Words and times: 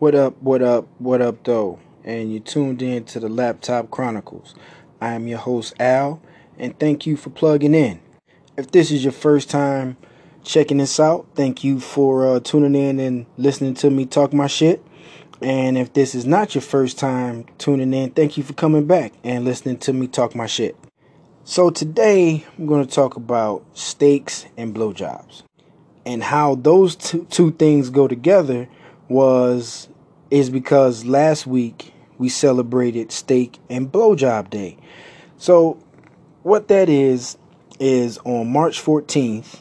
What 0.00 0.14
up, 0.14 0.40
what 0.40 0.62
up, 0.62 0.86
what 0.98 1.20
up, 1.20 1.42
though? 1.42 1.80
And 2.04 2.30
you're 2.30 2.40
tuned 2.40 2.82
in 2.82 3.02
to 3.06 3.18
the 3.18 3.28
Laptop 3.28 3.90
Chronicles. 3.90 4.54
I 5.00 5.14
am 5.14 5.26
your 5.26 5.40
host, 5.40 5.74
Al, 5.80 6.22
and 6.56 6.78
thank 6.78 7.04
you 7.04 7.16
for 7.16 7.30
plugging 7.30 7.74
in. 7.74 7.98
If 8.56 8.70
this 8.70 8.92
is 8.92 9.02
your 9.02 9.12
first 9.12 9.50
time 9.50 9.96
checking 10.44 10.76
this 10.76 11.00
out, 11.00 11.26
thank 11.34 11.64
you 11.64 11.80
for 11.80 12.28
uh, 12.28 12.38
tuning 12.38 12.76
in 12.76 13.00
and 13.00 13.26
listening 13.36 13.74
to 13.74 13.90
me 13.90 14.06
talk 14.06 14.32
my 14.32 14.46
shit. 14.46 14.86
And 15.42 15.76
if 15.76 15.92
this 15.94 16.14
is 16.14 16.24
not 16.24 16.54
your 16.54 16.62
first 16.62 16.96
time 16.96 17.46
tuning 17.58 17.92
in, 17.92 18.12
thank 18.12 18.36
you 18.36 18.44
for 18.44 18.52
coming 18.52 18.86
back 18.86 19.14
and 19.24 19.44
listening 19.44 19.78
to 19.78 19.92
me 19.92 20.06
talk 20.06 20.32
my 20.32 20.46
shit. 20.46 20.76
So 21.42 21.70
today 21.70 22.46
I'm 22.56 22.66
going 22.66 22.86
to 22.86 22.94
talk 22.94 23.16
about 23.16 23.64
steaks 23.76 24.46
and 24.56 24.72
blowjobs 24.72 25.42
and 26.06 26.22
how 26.22 26.54
those 26.54 26.94
two, 26.94 27.26
two 27.30 27.50
things 27.50 27.90
go 27.90 28.06
together 28.06 28.68
was 29.08 29.88
is 30.30 30.50
because 30.50 31.04
last 31.04 31.46
week 31.46 31.92
we 32.18 32.28
celebrated 32.28 33.10
steak 33.12 33.58
and 33.70 33.90
blowjob 33.90 34.50
day. 34.50 34.76
So 35.38 35.78
what 36.42 36.68
that 36.68 36.88
is 36.88 37.38
is 37.80 38.18
on 38.24 38.52
March 38.52 38.82
14th 38.82 39.60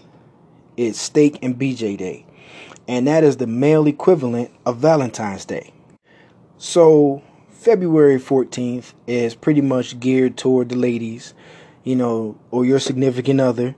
it's 0.77 1.01
steak 1.01 1.39
and 1.41 1.57
BJ 1.57 1.97
day. 1.97 2.25
And 2.87 3.07
that 3.07 3.23
is 3.23 3.37
the 3.37 3.47
male 3.47 3.87
equivalent 3.87 4.51
of 4.65 4.77
Valentine's 4.77 5.43
Day. 5.43 5.73
So 6.57 7.21
February 7.49 8.19
14th 8.19 8.93
is 9.07 9.35
pretty 9.35 9.61
much 9.61 9.99
geared 9.99 10.37
toward 10.37 10.69
the 10.69 10.75
ladies, 10.75 11.33
you 11.83 11.95
know, 11.95 12.37
or 12.51 12.63
your 12.63 12.79
significant 12.79 13.41
other. 13.41 13.75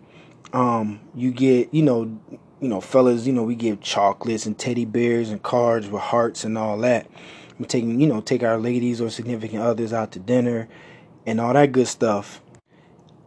Um, 0.53 0.99
you 1.15 1.31
get, 1.31 1.73
you 1.73 1.81
know, 1.81 2.19
you 2.61 2.67
know, 2.67 2.81
fellas, 2.81 3.25
you 3.25 3.33
know, 3.33 3.43
we 3.43 3.55
give 3.55 3.81
chocolates 3.81 4.45
and 4.45 4.57
teddy 4.57 4.85
bears 4.85 5.29
and 5.29 5.41
cards 5.41 5.87
with 5.87 6.01
hearts 6.01 6.43
and 6.43 6.57
all 6.57 6.77
that. 6.79 7.07
We 7.57 7.65
taking, 7.65 7.99
you 7.99 8.07
know, 8.07 8.21
take 8.21 8.43
our 8.43 8.57
ladies 8.57 9.01
or 9.01 9.09
significant 9.09 9.61
others 9.61 9.93
out 9.93 10.11
to 10.13 10.19
dinner 10.19 10.67
and 11.25 11.39
all 11.39 11.53
that 11.53 11.71
good 11.71 11.87
stuff. 11.87 12.41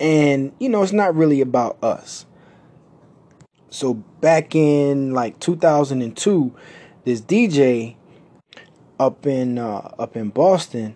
And, 0.01 0.53
you 0.59 0.69
know, 0.69 0.83
it's 0.83 0.93
not 0.93 1.15
really 1.15 1.41
about 1.41 1.83
us. 1.83 2.27
So 3.71 3.95
back 3.95 4.55
in 4.55 5.13
like 5.13 5.39
2002, 5.41 6.55
this 7.05 7.21
DJ 7.21 7.97
up 9.01 9.27
in 9.27 9.59
uh, 9.59 9.95
up 9.99 10.17
in 10.17 10.29
Boston 10.29 10.95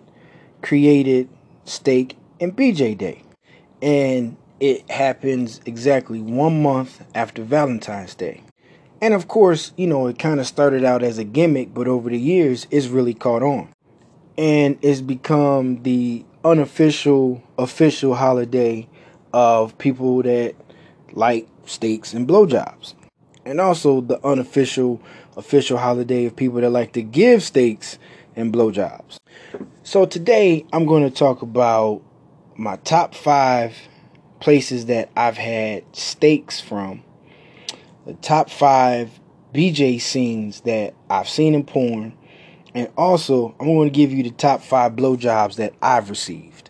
created 0.61 1.29
Steak 1.65 2.17
and 2.39 2.55
BJ 2.55 2.97
Day. 2.97 3.23
And 3.81 4.37
it 4.59 4.89
happens 4.89 5.61
exactly 5.65 6.19
one 6.19 6.61
month 6.61 7.05
after 7.13 7.43
Valentine's 7.43 8.15
Day. 8.15 8.43
And 9.01 9.13
of 9.13 9.27
course, 9.27 9.73
you 9.77 9.85
know, 9.85 10.07
it 10.07 10.17
kind 10.17 10.39
of 10.39 10.47
started 10.47 10.83
out 10.83 11.03
as 11.03 11.17
a 11.17 11.23
gimmick, 11.23 11.73
but 11.73 11.87
over 11.87 12.09
the 12.09 12.17
years, 12.17 12.65
it's 12.71 12.87
really 12.87 13.13
caught 13.13 13.43
on. 13.43 13.69
And 14.37 14.77
it's 14.81 15.01
become 15.01 15.83
the 15.83 16.25
unofficial, 16.43 17.43
official 17.57 18.15
holiday 18.15 18.87
of 19.33 19.77
people 19.77 20.23
that 20.23 20.55
like 21.11 21.47
steaks 21.65 22.13
and 22.13 22.27
blowjobs. 22.27 22.95
And 23.45 23.61
also 23.61 24.01
the 24.01 24.23
unofficial, 24.25 25.01
official 25.35 25.77
holiday 25.77 26.25
of 26.25 26.35
people 26.35 26.61
that 26.61 26.69
like 26.69 26.93
to 26.93 27.03
give 27.03 27.43
steaks 27.43 27.99
and 28.35 28.53
blowjobs. 28.53 29.17
So 29.83 30.05
today, 30.05 30.65
I'm 30.73 30.85
going 30.85 31.03
to 31.03 31.15
talk 31.15 31.41
about 31.41 32.01
my 32.55 32.77
top 32.77 33.13
five 33.13 33.75
places 34.39 34.87
that 34.87 35.09
I've 35.15 35.37
had 35.37 35.83
steaks 35.95 36.59
from, 36.59 37.03
the 38.05 38.13
top 38.15 38.49
five 38.49 39.19
BJ 39.53 39.99
scenes 39.99 40.61
that 40.61 40.93
I've 41.09 41.29
seen 41.29 41.53
in 41.53 41.63
porn, 41.63 42.17
and 42.73 42.89
also 42.97 43.55
I'm 43.59 43.67
going 43.67 43.89
to 43.89 43.95
give 43.95 44.11
you 44.11 44.23
the 44.23 44.31
top 44.31 44.61
five 44.61 44.93
blowjobs 44.93 45.55
that 45.55 45.73
I've 45.81 46.09
received. 46.09 46.69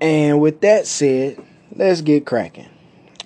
And 0.00 0.40
with 0.40 0.60
that 0.62 0.86
said, 0.86 1.42
let's 1.74 2.00
get 2.00 2.26
cracking. 2.26 2.68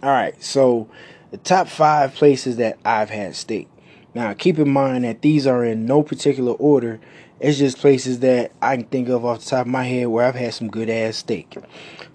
All 0.02 0.10
right, 0.10 0.40
so 0.42 0.88
the 1.30 1.38
top 1.38 1.68
five 1.68 2.14
places 2.14 2.56
that 2.56 2.78
I've 2.84 3.10
had 3.10 3.34
steak. 3.34 3.68
Now, 4.14 4.32
keep 4.32 4.58
in 4.58 4.70
mind 4.70 5.04
that 5.04 5.22
these 5.22 5.46
are 5.46 5.64
in 5.64 5.86
no 5.86 6.02
particular 6.02 6.52
order. 6.52 7.00
It's 7.44 7.58
just 7.58 7.76
places 7.76 8.20
that 8.20 8.52
I 8.62 8.78
can 8.78 8.86
think 8.86 9.10
of 9.10 9.22
off 9.22 9.40
the 9.40 9.50
top 9.50 9.66
of 9.66 9.70
my 9.70 9.84
head 9.84 10.06
where 10.06 10.24
I've 10.24 10.34
had 10.34 10.54
some 10.54 10.70
good 10.70 10.88
ass 10.88 11.16
steak. 11.16 11.58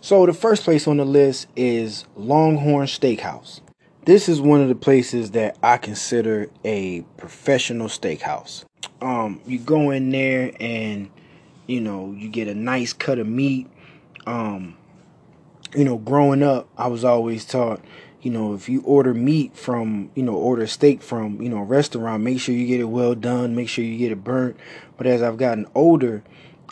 So, 0.02 0.26
the 0.26 0.34
first 0.34 0.64
place 0.64 0.88
on 0.88 0.98
the 0.98 1.06
list 1.06 1.46
is 1.56 2.06
Longhorn 2.16 2.88
Steakhouse. 2.88 3.62
This 4.06 4.28
is 4.28 4.42
one 4.42 4.60
of 4.60 4.70
the 4.70 4.76
places 4.76 5.30
that 5.32 5.56
I 5.62 5.78
consider 5.78 6.50
a 6.66 7.02
professional 7.18 7.90
steakhouse. 7.90 8.66
Um, 9.04 9.40
you 9.46 9.60
go 9.60 9.92
in 9.92 10.10
there 10.10 10.52
and 10.60 11.12
you 11.68 11.80
know 11.80 12.12
you 12.18 12.28
get 12.28 12.48
a 12.48 12.56
nice 12.56 12.92
cut 12.92 13.20
of 13.20 13.28
meat. 13.28 13.68
Um, 14.26 14.78
you 15.76 15.86
know, 15.86 16.00
growing 16.00 16.42
up, 16.42 16.70
I 16.76 16.88
was 16.88 17.06
always 17.06 17.46
taught 17.46 17.86
you 18.22 18.32
know, 18.32 18.54
if 18.54 18.68
you 18.68 18.82
order 18.82 19.14
meat 19.14 19.56
from, 19.56 20.12
you 20.16 20.24
know, 20.24 20.36
order 20.36 20.68
steak 20.68 21.02
from, 21.02 21.42
you 21.42 21.50
know, 21.50 21.60
a 21.60 21.64
restaurant, 21.64 22.24
make 22.24 22.40
sure 22.40 22.54
you 22.54 22.68
get 22.68 22.82
it 22.82 22.86
well 22.86 23.16
done, 23.16 23.56
make 23.56 23.70
sure 23.70 23.84
you 23.84 23.98
get 23.98 24.12
it 24.12 24.24
burnt. 24.24 24.58
But 24.98 25.08
as 25.08 25.22
I've 25.22 25.38
gotten 25.38 25.68
older, 25.74 26.24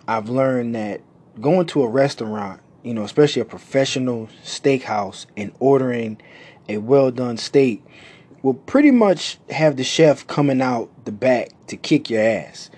I've 0.08 0.30
learned 0.30 0.76
that 0.76 1.02
going 1.40 1.66
to 1.68 1.84
a 1.84 1.88
restaurant, 1.88 2.62
you 2.84 2.94
know, 2.94 3.04
especially 3.04 3.42
a 3.42 3.46
professional 3.46 4.30
steakhouse 4.44 5.26
and 5.38 5.54
ordering 5.60 6.22
a 6.68 6.78
well 6.80 7.12
done 7.12 7.38
steak 7.38 7.84
will 8.42 8.54
pretty 8.54 8.92
much 8.92 9.38
have 9.50 9.78
the 9.78 9.84
chef 9.84 10.28
coming 10.28 10.62
out 10.62 10.90
the 11.06 11.12
back 11.12 11.50
to 11.68 11.78
kick 11.78 12.10
your 12.10 12.22
ass. 12.22 12.70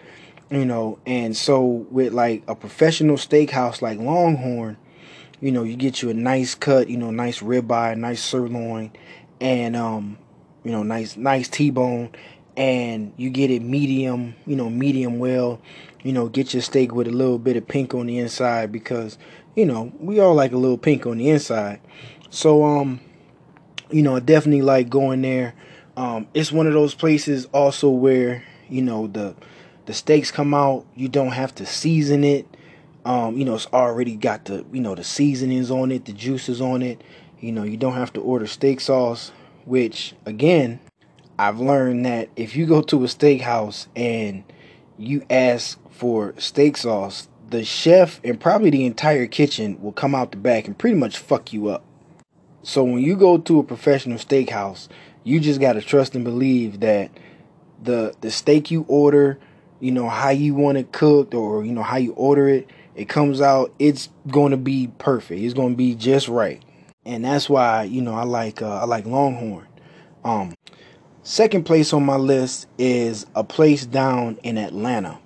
You 0.52 0.66
know, 0.66 1.00
and 1.06 1.38
so 1.38 1.62
with 1.92 2.14
like 2.14 2.44
a 2.48 2.56
professional 2.56 3.18
steakhouse 3.18 3.82
like 3.82 4.00
Longhorn, 4.00 4.78
you 5.42 5.52
know, 5.52 5.64
you 5.64 5.76
get 5.76 6.02
you 6.02 6.10
a 6.10 6.14
nice 6.14 6.56
cut, 6.56 6.90
you 6.90 6.98
know, 6.98 7.12
nice 7.12 7.40
ribeye, 7.40 7.98
nice 7.98 8.22
sirloin, 8.22 8.92
and 9.40 9.76
um, 9.76 10.18
you 10.64 10.72
know, 10.72 10.84
nice 10.84 11.16
nice 11.16 11.48
T-bone, 11.48 12.12
and 12.58 13.14
you 13.18 13.30
get 13.30 13.50
it 13.50 13.62
medium, 13.62 14.36
you 14.46 14.56
know, 14.56 14.70
medium 14.70 15.20
well. 15.20 15.62
You 16.04 16.14
know, 16.14 16.30
get 16.30 16.54
your 16.54 16.62
steak 16.62 16.94
with 16.94 17.08
a 17.08 17.12
little 17.12 17.40
bit 17.40 17.58
of 17.58 17.68
pink 17.68 17.94
on 17.94 18.08
the 18.08 18.20
inside 18.20 18.72
because, 18.72 19.18
you 19.54 19.66
know, 19.66 19.92
we 20.00 20.22
all 20.22 20.34
like 20.34 20.54
a 20.54 20.58
little 20.58 20.78
pink 20.78 21.06
on 21.06 21.18
the 21.18 21.30
inside. 21.30 21.82
So 22.30 22.64
um, 22.64 23.02
you 23.92 24.02
know, 24.02 24.16
I 24.16 24.20
definitely 24.20 24.62
like 24.62 24.90
going 24.90 25.22
there. 25.22 25.54
Um, 25.98 26.28
it's 26.34 26.52
one 26.52 26.68
of 26.68 26.74
those 26.74 26.94
places 26.94 27.46
also 27.48 27.90
where, 27.90 28.44
you 28.70 28.82
know, 28.82 29.08
the 29.08 29.36
the 29.86 29.94
steaks 29.94 30.32
come 30.32 30.54
out, 30.54 30.86
you 30.96 31.10
don't 31.10 31.32
have 31.32 31.54
to 31.56 31.66
season 31.66 32.24
it 32.24 32.48
um, 33.06 33.38
you 33.38 33.46
know, 33.46 33.56
it's 33.56 33.68
already 33.68 34.16
got 34.16 34.46
the, 34.46 34.66
you 34.72 34.82
know, 34.82 34.96
the 34.96 35.04
seasonings 35.04 35.72
on 35.72 35.92
it, 35.92 36.06
the 36.06 36.14
juices 36.14 36.62
on 36.62 36.82
it. 36.82 37.02
You 37.40 37.52
know, 37.52 37.64
you 37.64 37.78
don't 37.78 37.94
have 37.94 38.14
to 38.14 38.22
order 38.22 38.48
steak 38.48 38.82
sauce, 38.82 39.32
which 39.66 40.14
again, 40.26 40.80
I've 41.38 41.60
learned 41.60 42.06
that 42.06 42.30
if 42.36 42.56
you 42.56 42.66
go 42.66 42.82
to 42.82 43.04
a 43.04 43.08
steakhouse 43.08 43.88
and 43.96 44.44
you 44.98 45.26
ask 45.30 45.80
for 45.90 46.34
steak 46.38 46.76
sauce, 46.76 47.30
the 47.50 47.64
chef 47.64 48.20
and 48.24 48.40
probably 48.40 48.70
the 48.70 48.86
entire 48.86 49.26
kitchen 49.26 49.82
will 49.82 49.94
come 49.94 50.14
out 50.14 50.32
the 50.32 50.38
back 50.38 50.68
and 50.68 50.78
pretty 50.78 50.98
much 50.98 51.18
fuck 51.18 51.54
you 51.54 51.70
up. 51.70 51.84
So 52.62 52.84
when 52.84 53.00
you 53.00 53.16
go 53.16 53.38
to 53.38 53.60
a 53.60 53.64
professional 53.64 54.18
steakhouse, 54.18 54.90
you 55.24 55.40
just 55.40 55.62
got 55.62 55.74
to 55.74 55.82
trust 55.82 56.16
and 56.16 56.24
believe 56.24 56.82
that 56.82 57.10
the 57.82 58.14
the 58.20 58.32
steak 58.32 58.70
you 58.70 58.86
order, 58.88 59.40
you 59.80 59.92
know, 59.92 60.10
how 60.10 60.30
you 60.30 60.54
want 60.54 60.78
it 60.78 60.92
cooked 60.92 61.34
or 61.34 61.64
you 61.64 61.72
know 61.72 61.84
how 61.84 61.98
you 61.98 62.12
order 62.14 62.50
it, 62.50 62.70
it 63.00 63.08
comes 63.08 63.40
out, 63.40 63.74
it's 63.80 64.10
going 64.28 64.52
to 64.52 64.58
be 64.58 64.92
perfect. 64.98 65.42
It's 65.42 65.54
going 65.54 65.72
to 65.72 65.78
be 65.78 65.96
just 65.96 66.28
right. 66.28 66.62
And 67.06 67.24
that's 67.24 67.50
why, 67.50 67.84
you 67.84 68.02
know, 68.02 68.14
I 68.14 68.24
like 68.24 68.62
uh, 68.62 68.82
I 68.82 68.84
like 68.84 69.06
Longhorn. 69.06 69.66
Um 70.26 70.54
second 71.24 71.64
place 71.64 71.94
on 71.94 72.06
my 72.06 72.18
list 72.18 72.68
is 72.78 73.26
a 73.36 73.44
place 73.46 73.86
down 73.86 74.38
in 74.44 74.58
Atlanta 74.58 75.18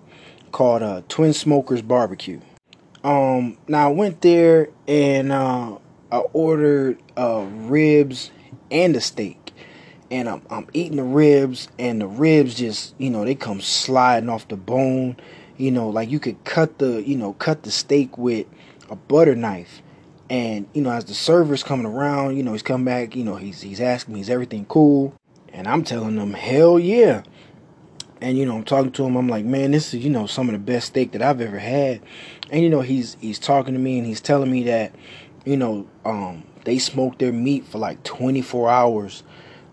called 0.52 0.84
uh, 0.84 1.02
Twin 1.10 1.34
Smokers 1.34 1.82
Barbecue. 1.82 2.42
Um 3.04 3.58
now 3.68 3.90
I 3.90 3.92
went 3.92 4.22
there 4.22 4.70
and 4.88 5.32
uh 5.32 5.80
I 6.12 6.18
ordered 6.18 7.02
uh 7.18 7.48
ribs 7.50 8.30
and 8.70 8.96
a 8.96 9.02
steak. 9.02 9.52
And 10.12 10.30
I'm 10.30 10.44
I'm 10.52 10.68
eating 10.74 10.98
the 10.98 11.04
ribs 11.04 11.70
and 11.80 12.02
the 12.02 12.08
ribs 12.08 12.54
just, 12.54 12.94
you 13.00 13.10
know, 13.10 13.26
they 13.26 13.34
come 13.34 13.62
sliding 13.62 14.30
off 14.30 14.48
the 14.48 14.58
bone 14.58 15.18
you 15.58 15.72
know 15.72 15.90
like 15.90 16.10
you 16.10 16.20
could 16.20 16.44
cut 16.44 16.80
the 16.80 17.02
you 17.04 17.16
know 17.16 17.34
cut 17.34 17.64
the 17.64 17.72
steak 17.72 18.18
with 18.18 18.48
a 18.90 18.96
butter 18.96 19.36
knife. 19.36 19.82
And 20.30 20.68
you 20.74 20.82
know 20.82 20.92
as 20.92 21.06
the 21.06 21.14
server's 21.14 21.64
coming 21.64 21.86
around 21.86 22.38
you 22.38 22.44
know 22.44 22.54
he's 22.54 22.64
come 22.64 22.86
back 22.86 23.16
you 23.16 23.24
know 23.24 23.36
he's 23.36 23.62
he's 23.62 23.82
asking 23.82 24.16
me 24.16 24.22
is 24.22 24.30
everything 24.30 24.66
cool? 24.66 25.14
And 25.52 25.68
i'm 25.68 25.84
telling 25.84 26.18
him 26.18 26.34
hell 26.34 26.80
yeah. 26.80 27.24
And 28.22 28.38
you 28.38 28.46
know 28.46 28.56
i'm 28.56 28.64
talking 28.64 28.92
to 28.94 29.06
him. 29.06 29.16
I'm 29.16 29.28
like 29.28 29.46
man 29.46 29.72
this 29.72 29.94
is 29.94 30.04
you 30.04 30.10
know 30.10 30.26
some 30.26 30.50
of 30.50 30.54
the 30.54 30.60
best 30.60 30.88
steak 30.88 31.12
that 31.12 31.22
i've 31.22 31.42
ever 31.42 31.60
had. 31.60 32.02
And 32.52 32.64
you 32.64 32.70
know 32.70 32.82
he's 32.82 33.18
he's 33.20 33.40
talking 33.40 33.74
to 33.74 33.80
me 33.80 33.98
and 33.98 34.08
he's 34.08 34.22
telling 34.22 34.52
me 34.52 34.64
that 34.64 34.96
you 35.46 35.58
know 35.58 35.88
um 36.06 36.44
they 36.64 36.80
smoke 36.80 37.18
their 37.20 37.34
meat 37.34 37.66
for 37.66 37.78
like 37.78 38.02
24 38.04 38.70
hours 38.70 39.24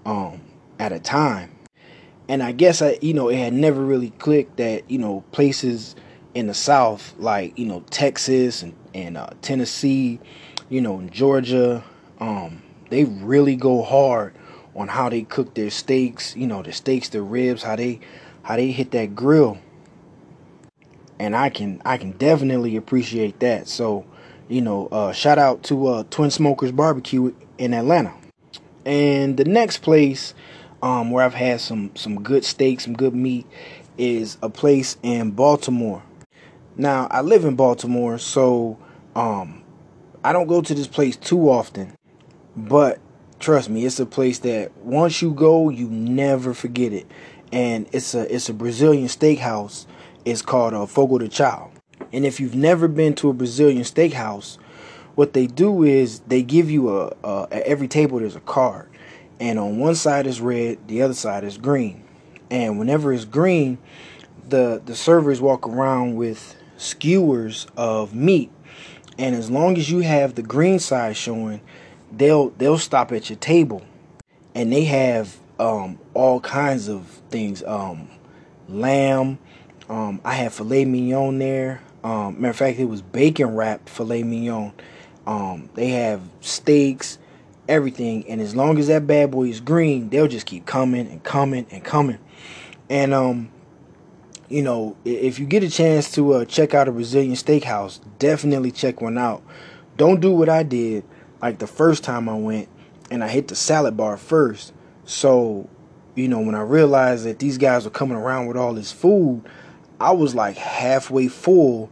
um 0.04 0.40
at 0.78 0.92
a 0.92 0.98
time 0.98 1.52
and 2.30 2.44
I 2.44 2.52
guess 2.52 2.80
I, 2.80 2.96
you 3.02 3.12
know, 3.12 3.28
it 3.28 3.38
had 3.38 3.52
never 3.52 3.84
really 3.84 4.10
clicked 4.10 4.58
that 4.58 4.88
you 4.88 4.98
know 4.98 5.24
places 5.32 5.96
in 6.32 6.46
the 6.46 6.54
South 6.54 7.12
like 7.18 7.58
you 7.58 7.66
know 7.66 7.80
Texas 7.90 8.62
and 8.62 8.72
and 8.94 9.16
uh, 9.16 9.30
Tennessee, 9.42 10.20
you 10.68 10.80
know, 10.80 11.02
Georgia, 11.10 11.82
um, 12.20 12.62
they 12.88 13.02
really 13.04 13.56
go 13.56 13.82
hard 13.82 14.32
on 14.76 14.86
how 14.86 15.08
they 15.08 15.22
cook 15.22 15.54
their 15.54 15.70
steaks. 15.70 16.36
You 16.36 16.46
know, 16.46 16.62
the 16.62 16.72
steaks, 16.72 17.08
the 17.08 17.20
ribs, 17.20 17.64
how 17.64 17.74
they 17.74 17.98
how 18.42 18.54
they 18.54 18.70
hit 18.70 18.92
that 18.92 19.16
grill. 19.16 19.58
And 21.18 21.34
I 21.34 21.50
can 21.50 21.82
I 21.84 21.98
can 21.98 22.12
definitely 22.12 22.76
appreciate 22.76 23.40
that. 23.40 23.66
So, 23.66 24.06
you 24.48 24.60
know, 24.60 24.86
uh, 24.92 25.10
shout 25.12 25.40
out 25.40 25.64
to 25.64 25.88
uh, 25.88 26.04
Twin 26.10 26.30
Smokers 26.30 26.70
Barbecue 26.70 27.34
in 27.58 27.74
Atlanta. 27.74 28.14
And 28.86 29.36
the 29.36 29.44
next 29.44 29.78
place 29.78 30.32
um, 30.82 31.10
where 31.10 31.24
I've 31.24 31.34
had 31.34 31.60
some 31.60 31.90
some 31.94 32.22
good 32.22 32.44
steak, 32.44 32.80
some 32.80 32.94
good 32.94 33.14
meat, 33.14 33.46
is 33.98 34.38
a 34.42 34.48
place 34.48 34.96
in 35.02 35.32
Baltimore. 35.32 36.02
Now 36.76 37.08
I 37.10 37.20
live 37.20 37.44
in 37.44 37.56
Baltimore, 37.56 38.18
so 38.18 38.78
um, 39.14 39.62
I 40.24 40.32
don't 40.32 40.46
go 40.46 40.62
to 40.62 40.74
this 40.74 40.86
place 40.86 41.16
too 41.16 41.50
often, 41.50 41.96
but 42.56 42.98
trust 43.38 43.70
me, 43.70 43.84
it's 43.84 44.00
a 44.00 44.06
place 44.06 44.38
that 44.40 44.76
once 44.78 45.20
you 45.20 45.32
go, 45.32 45.68
you 45.68 45.88
never 45.88 46.54
forget 46.54 46.92
it. 46.92 47.06
And 47.52 47.88
it's 47.92 48.14
a 48.14 48.32
it's 48.32 48.48
a 48.48 48.54
Brazilian 48.54 49.06
steakhouse. 49.06 49.86
It's 50.24 50.42
called 50.42 50.74
a 50.74 50.80
uh, 50.80 50.86
Fogo 50.86 51.18
de 51.18 51.28
Chao. 51.28 51.70
And 52.12 52.24
if 52.24 52.40
you've 52.40 52.54
never 52.54 52.88
been 52.88 53.14
to 53.16 53.30
a 53.30 53.32
Brazilian 53.32 53.82
steakhouse, 53.82 54.58
what 55.14 55.32
they 55.32 55.46
do 55.46 55.82
is 55.82 56.20
they 56.20 56.42
give 56.42 56.70
you 56.70 56.96
a, 56.96 57.14
a 57.24 57.48
at 57.50 57.62
every 57.62 57.88
table 57.88 58.20
there's 58.20 58.36
a 58.36 58.40
card 58.40 58.88
and 59.40 59.58
on 59.58 59.78
one 59.78 59.94
side 59.94 60.26
is 60.26 60.40
red, 60.40 60.86
the 60.86 61.02
other 61.02 61.14
side 61.14 61.42
is 61.42 61.58
green. 61.58 62.04
And 62.50 62.78
whenever 62.78 63.12
it's 63.12 63.24
green, 63.24 63.78
the 64.48 64.80
the 64.84 64.94
servers 64.94 65.40
walk 65.40 65.66
around 65.66 66.16
with 66.16 66.56
skewers 66.76 67.66
of 67.76 68.14
meat. 68.14 68.50
And 69.18 69.34
as 69.34 69.50
long 69.50 69.76
as 69.76 69.90
you 69.90 70.00
have 70.00 70.34
the 70.34 70.42
green 70.42 70.78
side 70.78 71.16
showing, 71.16 71.60
they'll 72.12 72.50
they'll 72.50 72.78
stop 72.78 73.10
at 73.12 73.30
your 73.30 73.38
table. 73.38 73.82
And 74.54 74.72
they 74.72 74.84
have 74.84 75.36
um, 75.58 75.98
all 76.14 76.40
kinds 76.40 76.88
of 76.88 77.06
things. 77.30 77.62
Um, 77.62 78.08
lamb. 78.68 79.38
Um, 79.88 80.20
I 80.24 80.34
had 80.34 80.52
filet 80.52 80.84
mignon 80.84 81.38
there. 81.38 81.82
Um, 82.04 82.40
matter 82.40 82.50
of 82.50 82.56
fact, 82.56 82.78
it 82.78 82.84
was 82.84 83.02
bacon 83.02 83.54
wrapped 83.54 83.88
filet 83.88 84.22
mignon. 84.22 84.72
Um, 85.26 85.68
they 85.74 85.90
have 85.90 86.22
steaks 86.40 87.18
everything. 87.70 88.28
And 88.28 88.40
as 88.40 88.54
long 88.54 88.78
as 88.78 88.88
that 88.88 89.06
bad 89.06 89.30
boy 89.30 89.44
is 89.44 89.60
green, 89.60 90.10
they'll 90.10 90.28
just 90.28 90.46
keep 90.46 90.66
coming 90.66 91.06
and 91.06 91.22
coming 91.22 91.66
and 91.70 91.82
coming. 91.82 92.18
And 92.90 93.14
um, 93.14 93.50
you 94.48 94.62
know, 94.62 94.96
if 95.04 95.38
you 95.38 95.46
get 95.46 95.62
a 95.62 95.70
chance 95.70 96.10
to 96.12 96.32
uh, 96.34 96.44
check 96.44 96.74
out 96.74 96.88
a 96.88 96.92
Brazilian 96.92 97.34
steakhouse, 97.34 98.00
definitely 98.18 98.72
check 98.72 99.00
one 99.00 99.16
out. 99.16 99.42
Don't 99.96 100.20
do 100.20 100.32
what 100.32 100.48
I 100.48 100.64
did 100.64 101.04
like 101.40 101.58
the 101.58 101.66
first 101.66 102.02
time 102.02 102.28
I 102.28 102.34
went 102.34 102.68
and 103.10 103.22
I 103.22 103.28
hit 103.28 103.48
the 103.48 103.54
salad 103.54 103.96
bar 103.96 104.16
first. 104.16 104.72
So, 105.04 105.68
you 106.16 106.28
know, 106.28 106.40
when 106.40 106.54
I 106.54 106.62
realized 106.62 107.24
that 107.24 107.38
these 107.38 107.58
guys 107.58 107.84
were 107.84 107.90
coming 107.90 108.16
around 108.16 108.46
with 108.46 108.56
all 108.56 108.74
this 108.74 108.92
food, 108.92 109.42
I 110.00 110.10
was 110.10 110.34
like 110.34 110.56
halfway 110.56 111.28
full, 111.28 111.90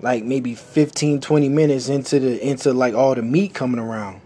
like 0.00 0.22
maybe 0.22 0.54
15 0.54 1.20
20 1.20 1.48
minutes 1.48 1.88
into 1.88 2.20
the 2.20 2.48
into 2.48 2.72
like 2.72 2.94
all 2.94 3.16
the 3.16 3.22
meat 3.22 3.54
coming 3.54 3.80
around 3.80 4.20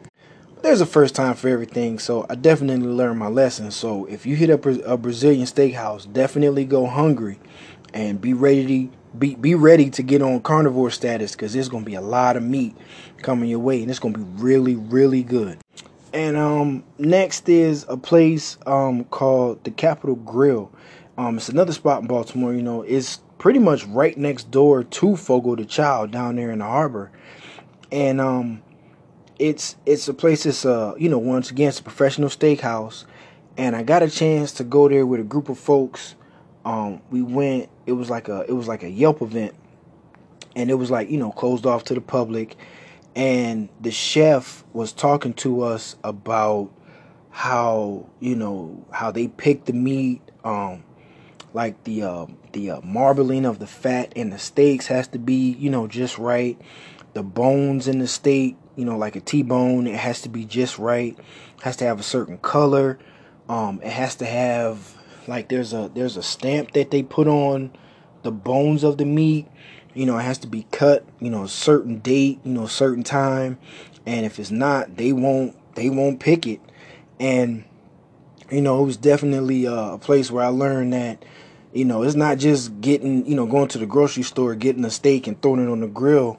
there's 0.62 0.80
a 0.80 0.86
first 0.86 1.14
time 1.14 1.34
for 1.34 1.48
everything, 1.48 1.98
so 1.98 2.24
I 2.30 2.36
definitely 2.36 2.86
learned 2.86 3.18
my 3.18 3.28
lesson. 3.28 3.70
So 3.70 4.06
if 4.06 4.24
you 4.24 4.36
hit 4.36 4.50
up 4.50 4.64
a 4.64 4.96
Brazilian 4.96 5.46
steakhouse, 5.46 6.10
definitely 6.10 6.64
go 6.64 6.86
hungry 6.86 7.38
and 7.92 8.20
be 8.20 8.32
ready 8.32 8.86
to 8.86 8.92
be 9.18 9.34
be 9.34 9.54
ready 9.54 9.90
to 9.90 10.02
get 10.02 10.22
on 10.22 10.40
carnivore 10.40 10.90
status 10.90 11.32
because 11.32 11.52
there's 11.52 11.68
gonna 11.68 11.84
be 11.84 11.94
a 11.94 12.00
lot 12.00 12.36
of 12.36 12.42
meat 12.42 12.76
coming 13.18 13.50
your 13.50 13.58
way, 13.58 13.82
and 13.82 13.90
it's 13.90 13.98
gonna 13.98 14.16
be 14.16 14.24
really 14.42 14.76
really 14.76 15.22
good. 15.22 15.58
And 16.14 16.36
um, 16.36 16.84
next 16.98 17.48
is 17.48 17.84
a 17.88 17.96
place 17.96 18.58
um, 18.66 19.04
called 19.04 19.64
the 19.64 19.70
Capital 19.70 20.14
Grille. 20.16 20.70
Um, 21.18 21.38
it's 21.38 21.48
another 21.48 21.72
spot 21.72 22.02
in 22.02 22.06
Baltimore. 22.06 22.52
You 22.52 22.62
know, 22.62 22.82
it's 22.82 23.20
pretty 23.38 23.58
much 23.58 23.84
right 23.86 24.16
next 24.16 24.50
door 24.50 24.84
to 24.84 25.16
Fogo 25.16 25.56
de 25.56 25.64
Chao 25.64 26.06
down 26.06 26.36
there 26.36 26.50
in 26.50 26.60
the 26.60 26.64
harbor, 26.64 27.10
and 27.90 28.20
um 28.20 28.62
it's 29.42 29.74
it's 29.86 30.06
a 30.06 30.14
place 30.14 30.44
that's 30.44 30.64
uh 30.64 30.94
you 30.96 31.08
know 31.08 31.18
once 31.18 31.50
again 31.50 31.68
it's 31.68 31.80
a 31.80 31.82
professional 31.82 32.28
steakhouse. 32.28 33.04
And 33.56 33.74
i 33.74 33.82
got 33.82 34.02
a 34.02 34.08
chance 34.08 34.52
to 34.52 34.64
go 34.64 34.88
there 34.88 35.04
with 35.04 35.18
a 35.18 35.24
group 35.24 35.48
of 35.48 35.58
folks. 35.58 36.14
Um 36.64 37.02
we 37.10 37.22
went 37.22 37.68
it 37.84 37.92
was 37.92 38.08
like 38.08 38.28
a 38.28 38.44
it 38.48 38.52
was 38.52 38.68
like 38.68 38.84
a 38.84 38.88
yelp 38.88 39.20
event. 39.20 39.54
And 40.54 40.70
it 40.70 40.74
was 40.74 40.92
like 40.92 41.10
you 41.10 41.18
know 41.18 41.32
closed 41.32 41.66
off 41.66 41.82
to 41.84 41.94
the 41.94 42.00
public. 42.00 42.56
And 43.16 43.68
the 43.80 43.90
chef 43.90 44.64
was 44.72 44.92
talking 44.92 45.34
to 45.34 45.62
us 45.62 45.96
about 46.04 46.70
how 47.30 48.08
you 48.20 48.36
know 48.36 48.86
how 48.92 49.10
they 49.10 49.26
pick 49.26 49.64
the 49.64 49.72
meat. 49.72 50.22
Um 50.44 50.84
like 51.52 51.82
the 51.82 52.04
uh, 52.04 52.26
the 52.52 52.70
uh, 52.70 52.80
marbling 52.82 53.44
of 53.44 53.58
the 53.58 53.66
fat 53.66 54.12
and 54.16 54.32
the 54.32 54.38
steaks 54.38 54.86
has 54.86 55.08
to 55.08 55.18
be 55.18 55.50
you 55.58 55.68
know 55.68 55.88
just 55.88 56.16
right. 56.16 56.58
The 57.14 57.22
bones 57.22 57.88
in 57.88 57.98
the 57.98 58.08
steak 58.08 58.56
you 58.76 58.84
know, 58.84 58.96
like 58.96 59.16
a 59.16 59.20
T-bone, 59.20 59.86
it 59.86 59.96
has 59.96 60.22
to 60.22 60.28
be 60.28 60.44
just 60.44 60.78
right. 60.78 61.19
It 61.19 61.62
has 61.62 61.76
to 61.78 61.84
have 61.84 62.00
a 62.00 62.02
certain 62.04 62.38
color. 62.38 62.98
Um, 63.48 63.80
it 63.82 63.90
has 63.90 64.14
to 64.16 64.26
have 64.26 64.96
like 65.26 65.48
there's 65.48 65.72
a 65.72 65.90
there's 65.94 66.16
a 66.16 66.22
stamp 66.22 66.72
that 66.72 66.90
they 66.90 67.02
put 67.02 67.28
on 67.28 67.70
the 68.22 68.32
bones 68.32 68.82
of 68.82 68.98
the 68.98 69.04
meat. 69.04 69.46
You 69.94 70.06
know, 70.06 70.16
it 70.19 70.22
has 70.22 70.38
to 70.38 70.46
be 70.46 70.66
cut, 70.70 71.04
you 71.20 71.28
know, 71.28 71.44
a 71.44 71.48
certain 71.48 71.98
date, 71.98 72.40
you 72.44 72.52
know, 72.52 72.64
a 72.64 72.69
certain 72.69 73.02
time. 73.02 73.58
And 74.06 74.24
if 74.24 74.38
it's 74.38 74.50
not, 74.50 74.96
they 74.96 75.12
won't 75.12 75.56
they 75.74 75.90
won't 75.90 76.20
pick 76.20 76.46
it. 76.46 76.60
And 77.20 77.64
you 78.50 78.60
know, 78.60 78.82
it 78.82 78.86
was 78.86 78.96
definitely 78.96 79.66
uh, 79.66 79.94
a 79.94 79.98
place 79.98 80.30
where 80.30 80.44
I 80.44 80.48
learned 80.48 80.92
that 80.92 81.24
you 81.74 81.86
know, 81.86 82.02
it's 82.02 82.14
not 82.14 82.36
just 82.36 82.82
getting, 82.82 83.24
you 83.26 83.34
know, 83.34 83.46
going 83.46 83.69
to 83.69 83.78
the 83.78 83.86
grocery 83.86 84.22
store, 84.22 84.54
getting 84.54 84.84
a 84.84 84.90
steak 84.90 85.26
and 85.26 85.40
throwing 85.40 85.66
it 85.66 85.70
on 85.70 85.80
the 85.80 85.86
grill 85.86 86.38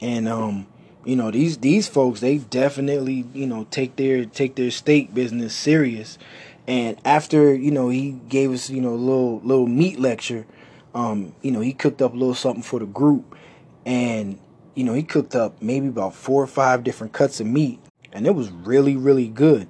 and 0.00 0.28
um 0.28 0.66
you 1.04 1.16
know 1.16 1.30
these 1.30 1.58
these 1.58 1.88
folks 1.88 2.20
they 2.20 2.38
definitely 2.38 3.24
you 3.34 3.46
know 3.46 3.66
take 3.70 3.96
their 3.96 4.24
take 4.24 4.54
their 4.54 4.70
steak 4.70 5.12
business 5.14 5.54
serious 5.54 6.18
and 6.66 6.96
after 7.04 7.54
you 7.54 7.70
know 7.70 7.88
he 7.88 8.12
gave 8.28 8.50
us 8.52 8.70
you 8.70 8.80
know 8.80 8.94
a 8.94 8.96
little 8.96 9.40
little 9.40 9.66
meat 9.66 9.98
lecture 9.98 10.46
um 10.94 11.34
you 11.42 11.50
know 11.50 11.60
he 11.60 11.72
cooked 11.72 12.00
up 12.00 12.12
a 12.12 12.16
little 12.16 12.34
something 12.34 12.62
for 12.62 12.78
the 12.78 12.86
group 12.86 13.36
and 13.84 14.38
you 14.74 14.84
know 14.84 14.94
he 14.94 15.02
cooked 15.02 15.34
up 15.34 15.60
maybe 15.60 15.88
about 15.88 16.14
four 16.14 16.42
or 16.42 16.46
five 16.46 16.82
different 16.84 17.12
cuts 17.12 17.40
of 17.40 17.46
meat 17.46 17.78
and 18.12 18.26
it 18.26 18.34
was 18.34 18.50
really 18.50 18.96
really 18.96 19.28
good 19.28 19.68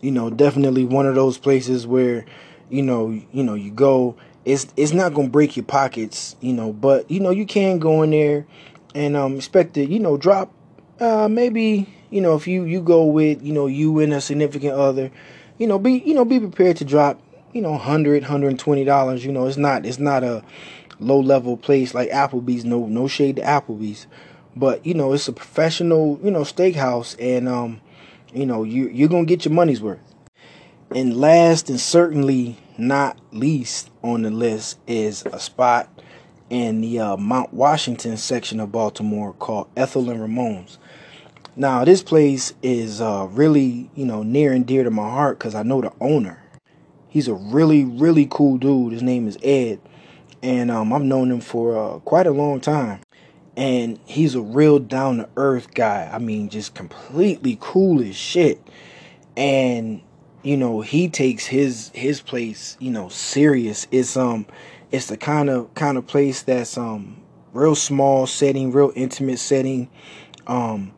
you 0.00 0.10
know 0.10 0.30
definitely 0.30 0.84
one 0.84 1.06
of 1.06 1.14
those 1.14 1.38
places 1.38 1.86
where 1.86 2.24
you 2.70 2.82
know 2.82 3.10
you 3.32 3.42
know 3.42 3.54
you 3.54 3.70
go 3.70 4.16
it's 4.44 4.66
it's 4.76 4.92
not 4.92 5.14
gonna 5.14 5.28
break 5.28 5.56
your 5.56 5.64
pockets 5.64 6.36
you 6.40 6.52
know 6.52 6.72
but 6.72 7.10
you 7.10 7.20
know 7.20 7.30
you 7.30 7.46
can 7.46 7.78
go 7.78 8.02
in 8.02 8.10
there 8.10 8.46
and 8.94 9.16
um, 9.16 9.36
expect 9.36 9.74
to 9.74 9.84
you 9.84 9.98
know 9.98 10.16
drop 10.16 10.52
uh, 11.00 11.28
maybe 11.28 11.88
you 12.10 12.20
know 12.20 12.34
if 12.34 12.46
you 12.46 12.64
you 12.64 12.80
go 12.80 13.04
with 13.04 13.42
you 13.42 13.52
know 13.52 13.66
you 13.66 13.98
and 14.00 14.12
a 14.12 14.20
significant 14.20 14.74
other 14.74 15.10
you 15.58 15.66
know 15.66 15.78
be 15.78 15.94
you 15.94 16.14
know 16.14 16.24
be 16.24 16.38
prepared 16.38 16.76
to 16.76 16.84
drop 16.84 17.20
you 17.52 17.60
know 17.60 17.72
100 17.72 18.22
120 18.22 18.84
dollars 18.84 19.24
you 19.24 19.32
know 19.32 19.46
it's 19.46 19.56
not 19.56 19.84
it's 19.84 19.98
not 19.98 20.22
a 20.22 20.42
low 21.00 21.20
level 21.20 21.56
place 21.56 21.94
like 21.94 22.10
applebee's 22.10 22.64
no 22.64 22.86
no 22.86 23.08
shade 23.08 23.36
to 23.36 23.42
applebee's 23.42 24.06
but 24.54 24.84
you 24.86 24.94
know 24.94 25.12
it's 25.12 25.28
a 25.28 25.32
professional 25.32 26.20
you 26.22 26.30
know 26.30 26.42
steakhouse 26.42 27.16
and 27.20 27.48
um 27.48 27.80
you 28.32 28.46
know 28.46 28.62
you 28.62 28.88
you're 28.88 29.08
gonna 29.08 29.24
get 29.24 29.44
your 29.44 29.54
money's 29.54 29.80
worth 29.80 30.00
and 30.94 31.16
last 31.16 31.70
and 31.70 31.80
certainly 31.80 32.56
not 32.78 33.18
least 33.32 33.90
on 34.02 34.22
the 34.22 34.30
list 34.30 34.78
is 34.86 35.24
a 35.26 35.40
spot 35.40 35.88
in 36.52 36.82
the 36.82 37.00
uh, 37.00 37.16
Mount 37.16 37.54
Washington 37.54 38.18
section 38.18 38.60
of 38.60 38.70
Baltimore 38.70 39.32
called 39.32 39.70
Ethel 39.74 40.10
and 40.10 40.20
Ramone's. 40.20 40.78
Now, 41.56 41.82
this 41.86 42.02
place 42.02 42.52
is 42.62 43.00
uh, 43.00 43.26
really, 43.30 43.90
you 43.94 44.04
know, 44.04 44.22
near 44.22 44.52
and 44.52 44.66
dear 44.66 44.84
to 44.84 44.90
my 44.90 45.08
heart 45.08 45.38
because 45.38 45.54
I 45.54 45.62
know 45.62 45.80
the 45.80 45.94
owner. 45.98 46.42
He's 47.08 47.26
a 47.26 47.32
really, 47.32 47.86
really 47.86 48.28
cool 48.30 48.58
dude. 48.58 48.92
His 48.92 49.02
name 49.02 49.26
is 49.26 49.38
Ed, 49.42 49.80
and 50.42 50.70
um, 50.70 50.92
I've 50.92 51.00
known 51.00 51.30
him 51.30 51.40
for 51.40 51.74
uh, 51.74 51.98
quite 52.00 52.26
a 52.26 52.32
long 52.32 52.60
time. 52.60 53.00
And 53.56 53.98
he's 54.04 54.34
a 54.34 54.42
real 54.42 54.78
down 54.78 55.18
to 55.18 55.28
earth 55.38 55.72
guy. 55.72 56.10
I 56.12 56.18
mean, 56.18 56.50
just 56.50 56.74
completely 56.74 57.56
cool 57.60 58.02
as 58.02 58.14
shit. 58.14 58.60
And 59.38 60.02
you 60.42 60.56
know, 60.56 60.80
he 60.80 61.08
takes 61.08 61.46
his 61.46 61.90
his 61.94 62.20
place, 62.20 62.76
you 62.78 62.90
know, 62.90 63.08
serious. 63.08 63.86
It's 63.90 64.16
um 64.16 64.46
it's 64.92 65.06
the 65.06 65.16
kind 65.16 65.48
of 65.48 65.74
kind 65.74 65.96
of 65.96 66.06
place 66.06 66.42
that's 66.42 66.76
um 66.76 67.20
real 67.52 67.74
small 67.74 68.26
setting, 68.26 68.70
real 68.70 68.92
intimate 68.94 69.38
setting. 69.38 69.90
Um, 70.46 70.92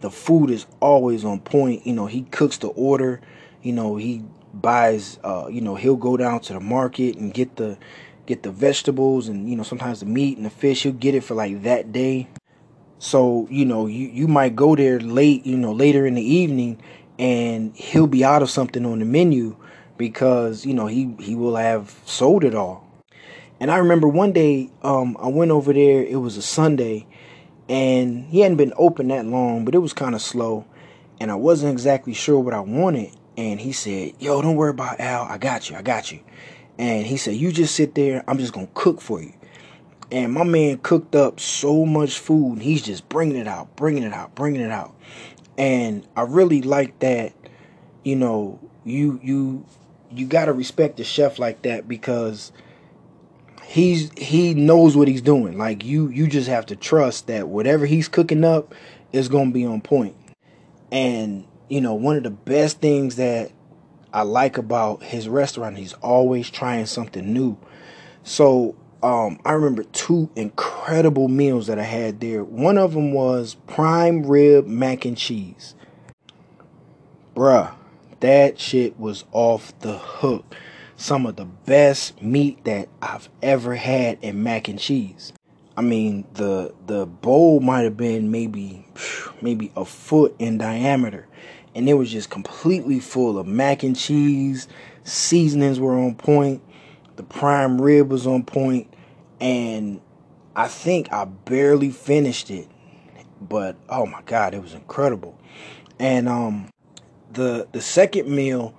the 0.00 0.10
food 0.10 0.50
is 0.50 0.66
always 0.80 1.24
on 1.24 1.40
point. 1.40 1.86
You 1.86 1.94
know, 1.94 2.06
he 2.06 2.22
cooks 2.22 2.58
the 2.58 2.68
order. 2.68 3.20
You 3.62 3.72
know, 3.72 3.96
he 3.96 4.22
buys 4.54 5.18
uh 5.24 5.46
you 5.50 5.60
know 5.60 5.74
he'll 5.74 5.96
go 5.96 6.16
down 6.16 6.40
to 6.40 6.54
the 6.54 6.60
market 6.60 7.16
and 7.16 7.34
get 7.34 7.56
the 7.56 7.76
get 8.26 8.42
the 8.42 8.50
vegetables 8.50 9.28
and 9.28 9.48
you 9.48 9.54
know 9.54 9.62
sometimes 9.62 10.00
the 10.00 10.06
meat 10.06 10.38
and 10.38 10.46
the 10.46 10.50
fish 10.50 10.82
he'll 10.84 10.92
get 10.92 11.14
it 11.14 11.22
for 11.22 11.34
like 11.34 11.62
that 11.62 11.92
day 11.92 12.26
so 12.98 13.46
you 13.50 13.66
know 13.66 13.86
you 13.86 14.08
you 14.08 14.26
might 14.26 14.56
go 14.56 14.74
there 14.74 14.98
late 15.00 15.44
you 15.44 15.56
know 15.56 15.70
later 15.70 16.06
in 16.06 16.14
the 16.14 16.22
evening 16.22 16.80
and 17.18 17.76
he'll 17.76 18.06
be 18.06 18.24
out 18.24 18.42
of 18.42 18.48
something 18.48 18.86
on 18.86 19.00
the 19.00 19.04
menu 19.04 19.54
because 19.98 20.64
you 20.64 20.72
know 20.72 20.86
he 20.86 21.14
he 21.20 21.34
will 21.34 21.56
have 21.56 22.00
sold 22.06 22.42
it 22.42 22.54
all 22.54 22.87
and 23.60 23.70
i 23.70 23.76
remember 23.76 24.08
one 24.08 24.32
day 24.32 24.70
um 24.82 25.16
i 25.20 25.28
went 25.28 25.50
over 25.50 25.72
there 25.72 26.02
it 26.02 26.16
was 26.16 26.36
a 26.36 26.42
sunday 26.42 27.06
and 27.68 28.24
he 28.26 28.40
hadn't 28.40 28.56
been 28.56 28.72
open 28.76 29.08
that 29.08 29.26
long 29.26 29.64
but 29.64 29.74
it 29.74 29.78
was 29.78 29.92
kind 29.92 30.14
of 30.14 30.22
slow 30.22 30.64
and 31.20 31.30
i 31.30 31.34
wasn't 31.34 31.70
exactly 31.70 32.14
sure 32.14 32.38
what 32.40 32.54
i 32.54 32.60
wanted 32.60 33.12
and 33.38 33.60
he 33.60 33.70
said, 33.70 34.14
Yo, 34.18 34.42
don't 34.42 34.56
worry 34.56 34.70
about 34.70 34.98
Al. 34.98 35.22
I 35.22 35.38
got 35.38 35.70
you. 35.70 35.76
I 35.76 35.82
got 35.82 36.10
you. 36.10 36.18
And 36.76 37.06
he 37.06 37.16
said, 37.16 37.36
You 37.36 37.52
just 37.52 37.76
sit 37.76 37.94
there. 37.94 38.24
I'm 38.26 38.36
just 38.36 38.52
to 38.52 38.68
cook 38.74 39.00
for 39.00 39.22
you. 39.22 39.32
And 40.10 40.32
my 40.32 40.42
man 40.42 40.78
cooked 40.78 41.14
up 41.14 41.38
so 41.38 41.86
much 41.86 42.18
food. 42.18 42.54
And 42.54 42.62
he's 42.62 42.82
just 42.82 43.08
bringing 43.08 43.36
it 43.36 43.46
out, 43.46 43.76
bringing 43.76 44.02
it 44.02 44.12
out, 44.12 44.34
bringing 44.34 44.60
it 44.60 44.72
out. 44.72 44.92
And 45.56 46.04
I 46.16 46.22
really 46.22 46.62
like 46.62 46.98
that, 46.98 47.32
you 48.02 48.16
know, 48.16 48.58
you, 48.84 49.20
you, 49.22 49.64
you 50.10 50.26
got 50.26 50.46
to 50.46 50.52
respect 50.52 50.96
the 50.96 51.04
chef 51.04 51.38
like 51.38 51.62
that 51.62 51.86
because 51.86 52.50
he's 53.68 54.10
he 54.16 54.54
knows 54.54 54.96
what 54.96 55.08
he's 55.08 55.22
doing 55.22 55.58
like 55.58 55.84
you 55.84 56.08
you 56.08 56.26
just 56.26 56.48
have 56.48 56.66
to 56.66 56.74
trust 56.74 57.26
that 57.26 57.48
whatever 57.48 57.86
he's 57.86 58.08
cooking 58.08 58.44
up 58.44 58.74
is 59.12 59.28
going 59.28 59.48
to 59.48 59.54
be 59.54 59.64
on 59.64 59.80
point. 59.80 60.16
and 60.90 61.44
you 61.68 61.80
know, 61.80 61.94
one 61.94 62.16
of 62.16 62.22
the 62.22 62.30
best 62.30 62.80
things 62.80 63.16
that 63.16 63.52
I 64.12 64.22
like 64.22 64.58
about 64.58 65.02
his 65.02 65.28
restaurant, 65.28 65.76
he's 65.76 65.92
always 65.94 66.50
trying 66.50 66.86
something 66.86 67.32
new. 67.32 67.58
So 68.22 68.74
um, 69.02 69.38
I 69.44 69.52
remember 69.52 69.84
two 69.84 70.30
incredible 70.34 71.28
meals 71.28 71.66
that 71.66 71.78
I 71.78 71.84
had 71.84 72.20
there. 72.20 72.42
One 72.42 72.78
of 72.78 72.94
them 72.94 73.12
was 73.12 73.56
prime 73.66 74.24
rib 74.24 74.66
mac 74.66 75.04
and 75.04 75.16
cheese. 75.16 75.74
Bruh, 77.34 77.74
that 78.20 78.58
shit 78.58 78.98
was 78.98 79.24
off 79.32 79.78
the 79.80 79.98
hook. 79.98 80.56
Some 80.98 81.24
of 81.24 81.36
the 81.36 81.46
best 81.46 82.20
meat 82.20 82.64
that 82.64 82.88
I've 83.00 83.30
ever 83.40 83.74
had 83.74 84.18
in 84.20 84.42
mac 84.42 84.68
and 84.68 84.78
cheese. 84.78 85.32
I 85.76 85.80
mean, 85.80 86.26
the 86.34 86.74
the 86.86 87.06
bowl 87.06 87.60
might 87.60 87.84
have 87.84 87.96
been 87.96 88.30
maybe 88.30 88.86
maybe 89.40 89.72
a 89.76 89.84
foot 89.86 90.34
in 90.38 90.58
diameter 90.58 91.26
and 91.78 91.88
it 91.88 91.94
was 91.94 92.10
just 92.10 92.30
completely 92.30 92.98
full 92.98 93.38
of 93.38 93.46
mac 93.46 93.84
and 93.84 93.96
cheese. 93.96 94.66
Seasonings 95.04 95.78
were 95.78 95.96
on 95.96 96.16
point. 96.16 96.60
The 97.14 97.22
prime 97.22 97.80
rib 97.80 98.10
was 98.10 98.26
on 98.26 98.42
point, 98.42 98.92
and 99.40 100.00
I 100.56 100.66
think 100.66 101.12
I 101.12 101.24
barely 101.24 101.90
finished 101.90 102.50
it, 102.50 102.68
but 103.40 103.76
oh 103.88 104.06
my 104.06 104.22
god, 104.22 104.54
it 104.54 104.62
was 104.62 104.74
incredible. 104.74 105.38
And 106.00 106.28
um, 106.28 106.70
the 107.32 107.68
the 107.70 107.80
second 107.80 108.28
meal 108.28 108.74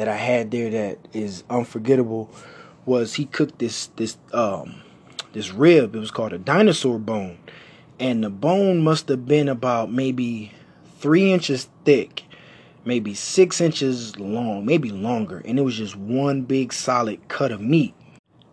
that 0.00 0.08
I 0.08 0.16
had 0.16 0.50
there 0.50 0.70
that 0.70 0.98
is 1.12 1.44
unforgettable 1.50 2.30
was 2.86 3.12
he 3.12 3.26
cooked 3.26 3.58
this 3.58 3.88
this 3.96 4.16
um 4.32 4.80
this 5.34 5.52
rib. 5.52 5.94
It 5.94 5.98
was 5.98 6.10
called 6.10 6.32
a 6.32 6.38
dinosaur 6.38 6.98
bone, 6.98 7.36
and 7.98 8.24
the 8.24 8.30
bone 8.30 8.82
must 8.82 9.10
have 9.10 9.26
been 9.26 9.46
about 9.46 9.92
maybe 9.92 10.52
three 11.00 11.30
inches 11.30 11.68
thick 11.84 12.24
maybe 12.82 13.12
six 13.12 13.60
inches 13.60 14.18
long, 14.18 14.64
maybe 14.64 14.88
longer, 14.88 15.42
and 15.44 15.58
it 15.58 15.62
was 15.62 15.76
just 15.76 15.96
one 15.96 16.40
big 16.40 16.72
solid 16.72 17.28
cut 17.28 17.52
of 17.52 17.60
meat. 17.60 17.94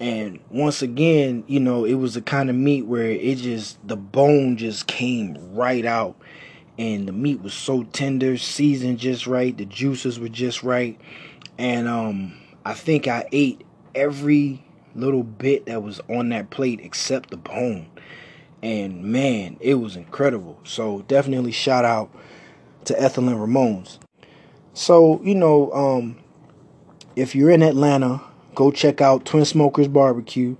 And 0.01 0.41
once 0.51 0.81
again, 0.81 1.45
you 1.47 1.61
know, 1.61 1.85
it 1.85 1.93
was 1.93 2.13
the 2.15 2.21
kind 2.21 2.49
of 2.49 2.57
meat 2.57 2.81
where 2.81 3.09
it 3.09 3.35
just 3.35 3.79
the 3.87 3.95
bone 3.95 4.57
just 4.57 4.85
came 4.87 5.37
right 5.55 5.85
out, 5.85 6.17
and 6.77 7.07
the 7.07 7.13
meat 7.13 7.41
was 7.41 7.53
so 7.53 7.83
tender, 7.83 8.37
seasoned 8.37 8.99
just 8.99 9.25
right, 9.25 9.57
the 9.57 9.65
juices 9.65 10.19
were 10.19 10.29
just 10.29 10.61
right, 10.61 10.99
and 11.57 11.87
um, 11.87 12.33
I 12.65 12.73
think 12.73 13.07
I 13.07 13.27
ate 13.31 13.63
every 13.95 14.63
little 14.95 15.23
bit 15.23 15.65
that 15.67 15.83
was 15.83 15.99
on 16.09 16.29
that 16.29 16.49
plate 16.49 16.79
except 16.81 17.29
the 17.29 17.37
bone. 17.37 17.87
And 18.61 19.03
man, 19.03 19.57
it 19.59 19.75
was 19.75 19.95
incredible. 19.95 20.59
So 20.63 21.03
definitely 21.07 21.51
shout 21.51 21.85
out 21.85 22.09
to 22.85 22.99
Ethel 23.01 23.29
and 23.29 23.39
Ramone's. 23.39 23.99
So, 24.73 25.21
you 25.23 25.35
know, 25.35 25.71
um, 25.71 26.17
if 27.15 27.35
you're 27.35 27.51
in 27.51 27.63
Atlanta, 27.63 28.21
go 28.55 28.71
check 28.71 29.01
out 29.01 29.25
Twin 29.25 29.45
Smokers 29.45 29.87
Barbecue. 29.87 30.55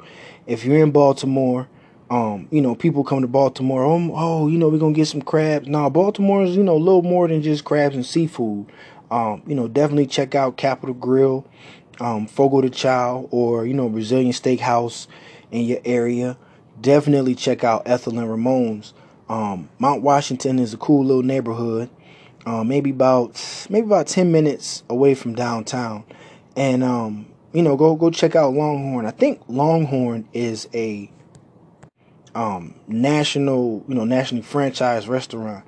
If 0.45 0.63
you're 0.63 0.81
in 0.83 0.91
Baltimore, 0.91 1.67
um, 2.09 2.47
you 2.51 2.61
know, 2.61 2.73
people 2.73 3.03
come 3.03 3.21
to 3.21 3.27
Baltimore, 3.27 3.83
oh, 3.83 4.11
oh 4.15 4.47
you 4.47 4.57
know, 4.57 4.69
we're 4.69 4.77
going 4.77 4.93
to 4.93 4.97
get 4.97 5.07
some 5.07 5.21
crabs. 5.21 5.67
Now, 5.67 5.89
Baltimore 5.89 6.43
is, 6.43 6.55
you 6.55 6.63
know, 6.63 6.77
a 6.77 6.79
little 6.79 7.01
more 7.01 7.27
than 7.27 7.41
just 7.41 7.65
crabs 7.65 7.95
and 7.95 8.05
seafood. 8.05 8.71
Um, 9.09 9.41
you 9.47 9.55
know, 9.55 9.67
definitely 9.67 10.07
check 10.07 10.35
out 10.35 10.57
Capital 10.57 10.93
Grille, 10.93 11.45
um, 11.99 12.27
Fogo 12.27 12.61
de 12.61 12.69
Chao, 12.69 13.27
or, 13.31 13.65
you 13.65 13.73
know, 13.73 13.89
Brazilian 13.89 14.31
Steakhouse 14.31 15.07
in 15.51 15.65
your 15.65 15.79
area. 15.85 16.37
Definitely 16.79 17.35
check 17.35 17.63
out 17.63 17.83
Ethel 17.85 18.19
and 18.19 18.29
Ramone's. 18.29 18.93
Um, 19.29 19.69
Mount 19.79 20.01
Washington 20.01 20.59
is 20.59 20.73
a 20.73 20.77
cool 20.77 21.03
little 21.05 21.23
neighborhood 21.23 21.89
uh, 22.47 22.63
maybe 22.63 22.91
about 22.91 23.67
maybe 23.69 23.85
about 23.85 24.07
ten 24.07 24.31
minutes 24.31 24.81
away 24.89 25.13
from 25.13 25.35
downtown, 25.35 26.05
and 26.55 26.81
um, 26.81 27.25
you 27.51 27.61
know, 27.61 27.75
go 27.75 27.93
go 27.95 28.09
check 28.09 28.37
out 28.37 28.53
Longhorn. 28.53 29.05
I 29.05 29.11
think 29.11 29.41
Longhorn 29.49 30.29
is 30.31 30.69
a 30.73 31.11
um, 32.33 32.75
national, 32.87 33.83
you 33.89 33.95
know, 33.95 34.05
nationally 34.05 34.43
franchised 34.43 35.09
restaurant, 35.09 35.65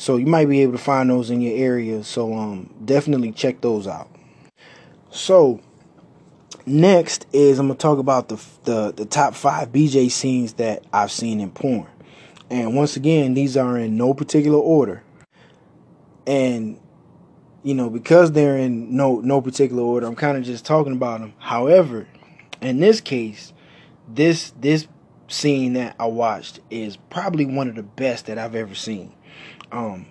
so 0.00 0.16
you 0.16 0.26
might 0.26 0.48
be 0.48 0.62
able 0.62 0.72
to 0.72 0.78
find 0.78 1.10
those 1.10 1.30
in 1.30 1.42
your 1.42 1.56
area. 1.56 2.02
So 2.02 2.32
um, 2.34 2.72
definitely 2.84 3.32
check 3.32 3.60
those 3.60 3.86
out. 3.86 4.08
So 5.10 5.60
next 6.64 7.26
is 7.32 7.58
I'm 7.58 7.66
gonna 7.66 7.78
talk 7.78 7.98
about 7.98 8.28
the 8.28 8.42
the 8.64 8.92
the 8.92 9.04
top 9.04 9.34
five 9.34 9.72
BJ 9.72 10.10
scenes 10.10 10.54
that 10.54 10.84
I've 10.92 11.12
seen 11.12 11.40
in 11.40 11.50
porn, 11.50 11.86
and 12.48 12.74
once 12.74 12.96
again, 12.96 13.34
these 13.34 13.56
are 13.56 13.76
in 13.76 13.96
no 13.96 14.14
particular 14.14 14.58
order 14.58 15.02
and 16.26 16.78
you 17.62 17.74
know 17.74 17.90
because 17.90 18.32
they're 18.32 18.56
in 18.56 18.94
no 18.94 19.20
no 19.20 19.40
particular 19.40 19.82
order 19.82 20.06
i'm 20.06 20.14
kind 20.14 20.36
of 20.36 20.44
just 20.44 20.64
talking 20.64 20.92
about 20.92 21.20
them 21.20 21.32
however 21.38 22.06
in 22.60 22.78
this 22.78 23.00
case 23.00 23.52
this 24.08 24.52
this 24.60 24.86
scene 25.28 25.72
that 25.72 25.94
i 25.98 26.06
watched 26.06 26.60
is 26.70 26.96
probably 26.96 27.46
one 27.46 27.68
of 27.68 27.74
the 27.74 27.82
best 27.82 28.26
that 28.26 28.38
i've 28.38 28.54
ever 28.54 28.74
seen 28.74 29.12
um 29.72 30.06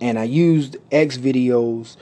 and 0.00 0.18
i 0.18 0.24
used 0.24 0.76
x 0.92 1.16
videos 1.16 1.96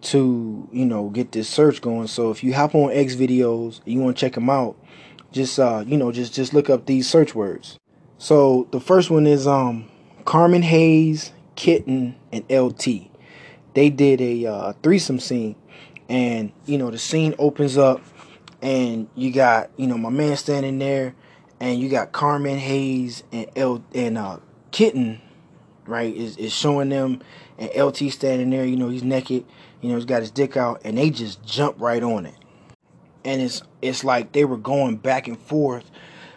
to 0.00 0.68
you 0.72 0.86
know 0.86 1.08
get 1.10 1.32
this 1.32 1.48
search 1.48 1.80
going 1.82 2.06
so 2.06 2.30
if 2.30 2.42
you 2.42 2.54
hop 2.54 2.74
on 2.74 2.90
x 2.92 3.14
videos 3.14 3.80
you 3.84 3.98
want 3.98 4.16
to 4.16 4.20
check 4.20 4.34
them 4.34 4.48
out 4.48 4.76
just 5.32 5.58
uh 5.58 5.84
you 5.86 5.96
know 5.96 6.10
just 6.10 6.34
just 6.34 6.54
look 6.54 6.70
up 6.70 6.86
these 6.86 7.08
search 7.08 7.34
words 7.34 7.78
so 8.18 8.66
the 8.70 8.80
first 8.80 9.10
one 9.10 9.26
is 9.26 9.46
um 9.46 9.88
carmen 10.24 10.62
hayes 10.62 11.32
Kitten 11.60 12.16
and 12.32 12.42
LT. 12.50 13.10
They 13.74 13.90
did 13.90 14.22
a 14.22 14.46
uh, 14.46 14.72
threesome 14.82 15.20
scene, 15.20 15.56
and 16.08 16.52
you 16.64 16.78
know 16.78 16.90
the 16.90 16.96
scene 16.96 17.34
opens 17.38 17.76
up, 17.76 18.00
and 18.62 19.10
you 19.14 19.30
got 19.30 19.68
you 19.76 19.86
know 19.86 19.98
my 19.98 20.08
man 20.08 20.38
standing 20.38 20.78
there, 20.78 21.14
and 21.60 21.78
you 21.78 21.90
got 21.90 22.12
Carmen 22.12 22.56
Hayes 22.56 23.24
and 23.30 23.46
L 23.56 23.84
and 23.94 24.16
uh, 24.16 24.38
Kitten, 24.70 25.20
right? 25.90 26.14
Is 26.14 26.36
is 26.36 26.52
showing 26.52 26.88
them, 26.88 27.20
and 27.58 27.70
LT 27.76 28.12
standing 28.12 28.50
there. 28.50 28.64
You 28.64 28.76
know 28.76 28.88
he's 28.88 29.04
naked. 29.04 29.44
You 29.80 29.90
know 29.90 29.96
he's 29.96 30.04
got 30.04 30.20
his 30.20 30.30
dick 30.30 30.56
out, 30.56 30.80
and 30.84 30.96
they 30.96 31.10
just 31.10 31.44
jump 31.44 31.76
right 31.80 32.02
on 32.02 32.26
it, 32.26 32.36
and 33.24 33.42
it's 33.42 33.62
it's 33.82 34.04
like 34.04 34.32
they 34.32 34.44
were 34.44 34.56
going 34.56 34.96
back 34.96 35.28
and 35.28 35.38
forth, 35.38 35.90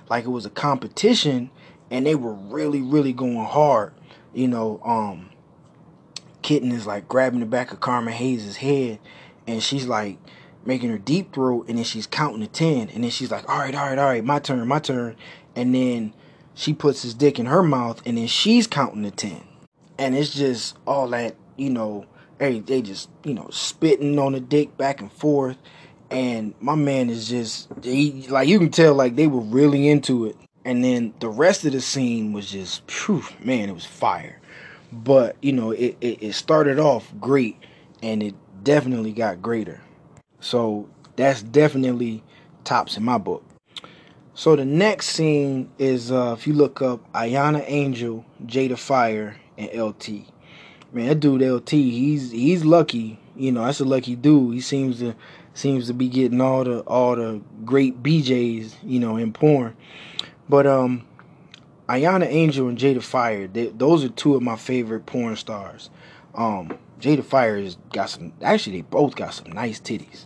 like 0.10 0.26
it 0.26 0.30
was 0.30 0.46
a 0.46 0.50
competition, 0.50 1.50
and 1.90 2.06
they 2.06 2.16
were 2.16 2.34
really 2.34 2.82
really 2.82 3.14
going 3.14 3.46
hard 3.46 3.94
you 4.34 4.48
know, 4.48 4.82
um, 4.84 5.30
Kitten 6.42 6.72
is 6.72 6.88
like 6.88 7.08
grabbing 7.08 7.40
the 7.40 7.46
back 7.46 7.72
of 7.72 7.80
Carmen 7.80 8.14
Hayes' 8.14 8.58
head, 8.58 9.00
and 9.48 9.62
she's 9.62 9.86
like 9.86 10.18
making 10.66 10.90
her 10.90 10.98
deep 10.98 11.34
throat, 11.34 11.68
and 11.70 11.78
then 11.78 11.86
she's 11.86 12.08
counting 12.08 12.42
to 12.42 12.48
ten, 12.48 12.90
and 12.90 13.04
then 13.04 13.12
she's 13.12 13.32
like, 13.32 13.48
all 13.48 13.60
right, 13.60 13.76
all 13.76 13.86
right, 13.86 13.98
all 13.98 14.06
right, 14.06 14.26
my 14.26 14.40
turn, 14.40 14.68
my 14.68 14.80
turn, 14.80 15.16
and 15.56 15.74
then 15.74 16.14
she 16.56 16.74
puts 16.74 17.02
his 17.02 17.14
dick 17.14 17.40
in 17.40 17.46
her 17.46 17.64
mouth, 17.64 18.02
and 18.06 18.18
then 18.18 18.28
she's 18.28 18.68
counting 18.68 19.04
to 19.04 19.12
ten, 19.12 19.42
and 19.98 20.16
it's 20.16 20.34
just 20.34 20.78
all 20.86 21.08
that, 21.10 21.36
you 21.58 21.70
know, 21.70 22.06
they 22.38 22.60
they 22.60 22.82
just 22.82 23.10
you 23.24 23.34
know 23.34 23.48
spitting 23.52 24.20
on 24.20 24.34
the 24.34 24.40
dick 24.40 24.78
back 24.78 25.02
and 25.02 25.12
forth, 25.12 25.58
and 26.10 26.54
my 26.60 26.76
man 26.76 27.10
is 27.10 27.28
just 27.30 27.70
he 27.84 28.26
like 28.30 28.48
you 28.48 28.60
can 28.60 28.72
tell 28.72 28.94
like 28.94 29.16
they 29.16 29.28
were 29.28 29.42
really 29.42 29.90
into 29.90 30.26
it 30.26 30.36
and 30.66 30.84
then 30.84 31.14
the 31.20 31.30
rest 31.30 31.66
of 31.66 31.74
the 31.74 31.82
scene 31.82 32.34
was 32.34 32.50
just, 32.50 32.90
whew, 32.90 33.24
man, 33.44 33.70
it 33.70 33.74
was 33.74 33.86
fire. 33.86 34.40
But 34.92 35.36
you 35.42 35.52
know, 35.52 35.72
it, 35.72 35.98
it, 36.02 36.24
it 36.24 36.34
started 36.34 36.80
off 36.80 37.12
great, 37.20 37.58
and 38.02 38.22
it 38.24 38.36
definitely 38.64 39.12
got 39.12 39.42
greater. 39.42 39.82
So 40.40 40.90
that's 41.16 41.42
definitely 41.42 42.24
tops 42.64 42.96
in 42.98 43.04
my 43.04 43.18
book. 43.18 43.44
So 44.36 44.56
the 44.56 44.66
next 44.66 45.10
scene 45.10 45.70
is 45.78 46.12
uh, 46.12 46.36
if 46.38 46.48
you 46.48 46.54
look 46.54 46.82
up 46.82 47.12
Ayana 47.14 47.64
Angel, 47.68 48.26
Jada 48.46 48.78
Fire, 48.78 49.38
and 49.60 49.72
LT. 49.80 50.10
Man, 50.92 51.08
that 51.08 51.20
dude 51.20 51.42
LT, 51.42 51.70
he's 51.72 52.32
he's 52.32 52.66
lucky. 52.66 53.20
You 53.36 53.52
know, 53.52 53.66
that's 53.66 53.80
a 53.80 53.86
lucky 53.86 54.16
dude. 54.16 54.56
He 54.56 54.62
seems 54.62 55.00
to 55.00 55.16
seems 55.54 55.86
to 55.88 55.94
be 55.94 56.10
getting 56.10 56.42
all 56.42 56.64
the 56.64 56.80
all 56.82 57.16
the 57.16 57.42
great 57.64 58.02
BJs, 58.02 58.74
you 58.84 59.00
know, 59.00 59.18
in 59.18 59.34
porn. 59.34 59.76
But 60.50 60.66
um 60.66 61.06
Ayana 61.88 62.26
Angel 62.26 62.68
and 62.68 62.78
Jada 62.78 63.04
Fire, 63.04 63.48
they, 63.48 63.68
those 63.68 64.04
are 64.04 64.10
two 64.10 64.36
of 64.36 64.42
my 64.42 64.56
favorite 64.56 65.06
porn 65.06 65.36
stars. 65.36 65.92
Um 66.34 66.78
Jada 67.00 67.24
Fire 67.24 67.60
has 67.60 67.78
got 67.92 68.10
some 68.10 68.34
actually 68.42 68.78
they 68.78 68.82
both 68.82 69.16
got 69.16 69.36
some 69.36 69.52
nice 69.52 69.80
titties. 69.80 70.26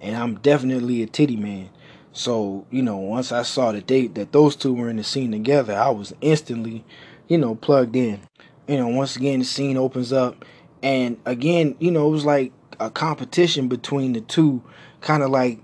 And 0.00 0.16
I'm 0.16 0.36
definitely 0.36 1.02
a 1.02 1.06
titty 1.06 1.36
man. 1.36 1.68
So, 2.14 2.64
you 2.70 2.80
know, 2.80 2.96
once 2.96 3.32
I 3.32 3.42
saw 3.42 3.72
that 3.72 3.88
they 3.88 4.06
that 4.06 4.30
those 4.30 4.54
two 4.54 4.72
were 4.72 4.88
in 4.88 4.96
the 4.96 5.04
scene 5.04 5.32
together, 5.32 5.74
I 5.74 5.90
was 5.90 6.14
instantly, 6.20 6.84
you 7.26 7.36
know, 7.36 7.56
plugged 7.56 7.96
in. 7.96 8.20
You 8.68 8.78
know, 8.78 8.88
once 8.88 9.16
again 9.16 9.40
the 9.40 9.44
scene 9.44 9.76
opens 9.76 10.12
up 10.12 10.44
and 10.82 11.18
again, 11.26 11.74
you 11.80 11.90
know, 11.90 12.06
it 12.06 12.12
was 12.12 12.24
like 12.24 12.52
a 12.78 12.88
competition 12.88 13.66
between 13.66 14.12
the 14.12 14.20
two, 14.20 14.62
kind 15.00 15.24
of 15.24 15.30
like 15.30 15.58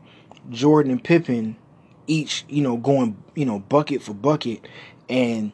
Jordan 0.50 0.90
and 0.90 1.02
Pippen, 1.02 1.56
each, 2.08 2.44
you 2.48 2.62
know, 2.62 2.76
going, 2.76 3.22
you 3.36 3.46
know, 3.46 3.60
bucket 3.60 4.02
for 4.02 4.12
bucket 4.12 4.66
and 5.08 5.52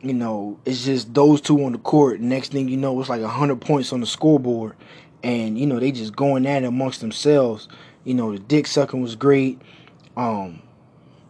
you 0.00 0.12
know, 0.12 0.58
it's 0.66 0.84
just 0.84 1.14
those 1.14 1.40
two 1.40 1.64
on 1.64 1.72
the 1.72 1.78
court. 1.78 2.20
Next 2.20 2.52
thing 2.52 2.68
you 2.68 2.76
know, 2.76 3.00
it's 3.00 3.08
like 3.08 3.22
hundred 3.22 3.60
points 3.60 3.92
on 3.92 4.00
the 4.00 4.06
scoreboard, 4.06 4.74
and 5.22 5.58
you 5.58 5.66
know 5.66 5.80
they 5.80 5.92
just 5.92 6.14
going 6.14 6.44
at 6.44 6.62
it 6.62 6.66
amongst 6.66 7.00
themselves. 7.00 7.68
You 8.04 8.12
know, 8.12 8.32
the 8.32 8.38
dick 8.38 8.66
sucking 8.66 9.00
was 9.00 9.16
great. 9.16 9.62
Um, 10.16 10.62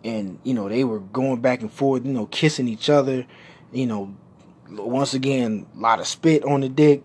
and 0.05 0.38
you 0.45 0.53
know 0.55 0.69
they 0.69 0.85
were 0.85 1.00
going 1.00 1.41
back 1.41 1.62
and 1.62 1.73
forth, 1.73 2.05
you 2.05 2.12
know, 2.12 2.26
kissing 2.26 2.69
each 2.69 2.91
other. 2.91 3.26
You 3.73 3.87
know, 3.87 4.14
once 4.71 5.14
again, 5.14 5.67
a 5.75 5.79
lot 5.79 6.00
of 6.00 6.07
spit 6.07 6.45
on 6.45 6.61
the 6.61 6.69
dick. 6.69 7.03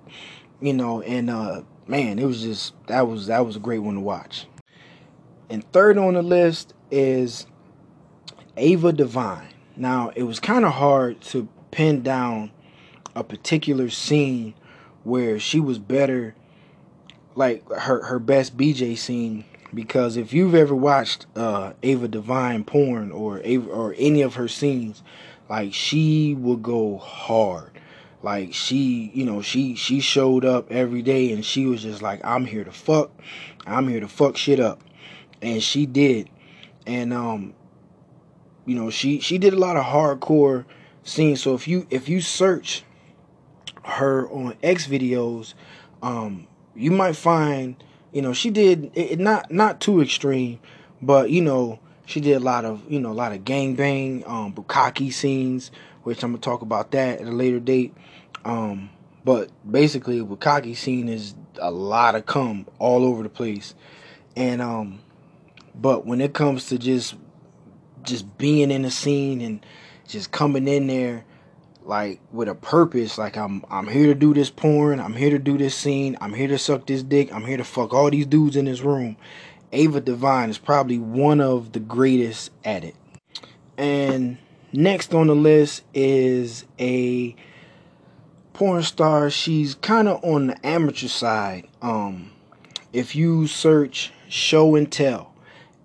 You 0.62 0.74
know, 0.74 1.02
and 1.02 1.30
uh, 1.30 1.62
man, 1.88 2.20
it 2.20 2.26
was 2.26 2.42
just 2.42 2.74
that 2.88 3.08
was 3.08 3.28
that 3.28 3.46
was 3.46 3.56
a 3.56 3.60
great 3.60 3.80
one 3.80 3.96
to 3.96 4.02
watch. 4.02 4.46
And 5.50 5.70
third 5.72 5.98
on 5.98 6.14
the 6.14 6.22
list 6.22 6.74
is 6.92 7.48
Ava 8.58 8.94
Devine. 8.94 9.48
Now, 9.76 10.12
it 10.16 10.24
was 10.24 10.40
kind 10.40 10.66
of 10.66 10.74
hard 10.74 11.22
to 11.22 11.48
pin 11.72 12.04
down 12.04 12.52
a 13.16 13.24
particular 13.24 13.90
scene 13.90 14.54
where 15.04 15.40
she 15.40 15.60
was 15.60 15.80
better, 15.80 16.36
like 17.36 17.68
her 17.72 18.04
her 18.04 18.20
best 18.20 18.58
BJ 18.58 18.98
scene 18.98 19.46
because 19.74 20.18
if 20.18 20.34
you've 20.34 20.56
ever 20.56 20.76
watched 20.76 21.26
uh, 21.36 21.74
Ava 21.84 22.08
Devine 22.08 22.64
porn 22.64 23.12
or 23.12 23.42
Ava, 23.44 23.70
or 23.70 23.96
any 23.98 24.22
of 24.22 24.36
her 24.36 24.48
scenes, 24.48 25.04
like 25.50 25.74
she 25.74 26.36
would 26.36 26.64
go 26.64 26.98
hard. 26.98 27.72
Like 28.22 28.54
she, 28.54 29.12
you 29.14 29.26
know, 29.26 29.42
she 29.42 29.76
she 29.76 30.02
showed 30.02 30.44
up 30.44 30.72
every 30.72 31.02
day 31.02 31.32
and 31.32 31.46
she 31.46 31.66
was 31.66 31.84
just 31.84 32.02
like, 32.02 32.20
I'm 32.24 32.46
here 32.46 32.64
to 32.64 32.72
fuck, 32.72 33.12
I'm 33.66 33.88
here 33.88 34.02
to 34.02 34.08
fuck 34.08 34.36
shit 34.36 34.60
up, 34.60 34.84
and 35.42 35.64
she 35.64 35.86
did, 35.86 36.30
and 36.86 37.14
um, 37.14 37.54
you 38.66 38.76
know, 38.76 38.90
she 38.90 39.20
she 39.22 39.38
did 39.38 39.54
a 39.54 39.58
lot 39.58 39.78
of 39.78 39.86
hardcore 39.86 40.66
scenes. 41.04 41.42
So 41.42 41.54
if 41.54 41.68
you 41.68 41.88
if 41.90 42.10
you 42.10 42.20
search 42.20 42.84
her 43.84 44.30
on 44.30 44.56
X 44.62 44.86
videos, 44.86 45.54
um, 46.02 46.46
you 46.76 46.92
might 46.92 47.16
find 47.16 47.82
you 48.12 48.22
know, 48.22 48.34
she 48.34 48.50
did 48.50 48.92
it, 48.96 49.20
not 49.20 49.52
not 49.52 49.80
too 49.80 50.02
extreme, 50.02 50.60
but 51.02 51.30
you 51.30 51.42
know, 51.42 51.80
she 52.06 52.20
did 52.20 52.34
a 52.34 52.40
lot 52.40 52.66
of 52.66 52.82
you 52.90 53.00
know 53.00 53.12
a 53.12 53.14
lot 53.14 53.32
of 53.32 53.46
gang 53.46 53.76
bang, 53.76 54.24
um, 54.26 54.54
bukkake 54.54 55.14
scenes, 55.14 55.72
which 56.04 56.24
I'm 56.24 56.32
gonna 56.32 56.42
talk 56.42 56.62
about 56.62 56.92
that 56.92 57.22
at 57.22 57.28
a 57.28 57.32
later 57.32 57.60
date. 57.60 57.94
Um, 58.46 58.90
but 59.24 59.50
basically, 59.70 60.20
a 60.20 60.24
bukkake 60.24 60.76
scene 60.76 61.10
is 61.10 61.36
a 61.60 61.72
lot 61.72 62.16
of 62.16 62.26
cum 62.26 62.66
all 62.80 63.06
over 63.06 63.24
the 63.24 63.30
place, 63.30 63.76
and 64.36 64.62
um, 64.62 65.00
but 65.76 66.06
when 66.06 66.22
it 66.22 66.34
comes 66.34 66.68
to 66.68 66.78
just 66.78 67.16
just 68.04 68.38
being 68.38 68.72
in 68.72 68.84
the 68.84 68.92
scene 68.92 69.42
and 69.42 69.66
just 70.08 70.32
coming 70.32 70.68
in 70.68 70.88
there 70.88 71.26
like 71.90 72.22
with 72.32 72.48
a 72.48 72.56
purpose. 72.56 73.18
Like 73.18 73.36
I'm 73.36 73.66
I'm 73.70 73.88
here 73.88 74.06
to 74.06 74.16
do 74.16 74.34
this 74.34 74.50
porn. 74.50 75.02
I'm 75.02 75.16
here 75.16 75.32
to 75.32 75.40
do 75.40 75.58
this 75.58 75.76
scene. 75.76 76.16
I'm 76.22 76.34
here 76.34 76.48
to 76.48 76.58
suck 76.58 76.86
this 76.86 77.04
dick. 77.04 77.34
I'm 77.34 77.46
here 77.46 77.58
to 77.58 77.64
fuck 77.66 77.94
all 77.94 78.10
these 78.10 78.28
dudes 78.28 78.56
in 78.56 78.66
this 78.66 78.82
room. 78.82 79.18
Ava 79.74 80.00
Devine 80.00 80.50
is 80.50 80.58
probably 80.58 81.00
one 81.00 81.42
of 81.42 81.74
the 81.74 81.80
greatest 81.80 82.52
at 82.64 82.84
it. 82.84 82.96
And 83.78 84.38
next 84.72 85.14
on 85.14 85.28
the 85.28 85.36
list 85.36 85.84
is 85.94 86.66
a 86.80 87.36
porn 88.54 88.84
star. 88.84 89.30
She's 89.30 89.76
kind 89.76 90.08
of 90.08 90.24
on 90.24 90.48
the 90.48 90.66
amateur 90.66 91.08
side. 91.08 91.68
Um, 91.82 92.32
if 92.94 93.16
you 93.16 93.48
search 93.48 94.12
Shontell, 94.30 95.28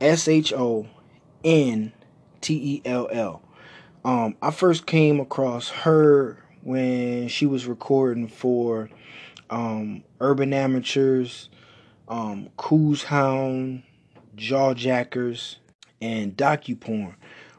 S 0.01 0.29
H 0.29 0.53
O 0.53 0.87
N 1.43 1.93
T 2.41 2.55
E 2.55 2.83
L 2.85 3.09
L. 3.11 3.44
Um, 4.05 4.37
I 4.43 4.51
first 4.51 4.85
came 4.85 5.19
across 5.19 5.71
her 5.71 6.37
when 6.63 7.29
she 7.29 7.47
was 7.47 7.67
recording 7.67 8.29
for 8.29 8.91
um, 9.49 10.05
Urban 10.21 10.53
Amateurs, 10.53 11.49
um, 12.09 12.51
Coos 12.59 13.05
Hound, 13.05 13.83
Jawjackers, 14.37 15.57
and 16.03 16.37
DocuPorn, 16.37 17.15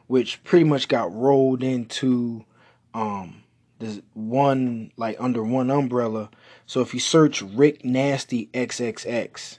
which 0.06 0.44
pretty 0.44 0.66
much 0.66 0.88
got 0.88 1.12
rolled 1.12 1.64
into 1.64 2.46
um, 2.94 3.42
this 3.80 4.02
one, 4.14 4.92
like 4.98 5.18
under 5.20 5.44
one 5.44 5.72
umbrella. 5.72 6.30
So 6.68 6.82
if 6.82 6.94
you 6.94 7.00
search 7.00 7.42
Rick 7.42 7.84
Nasty 7.84 8.52
XXX, 8.54 9.58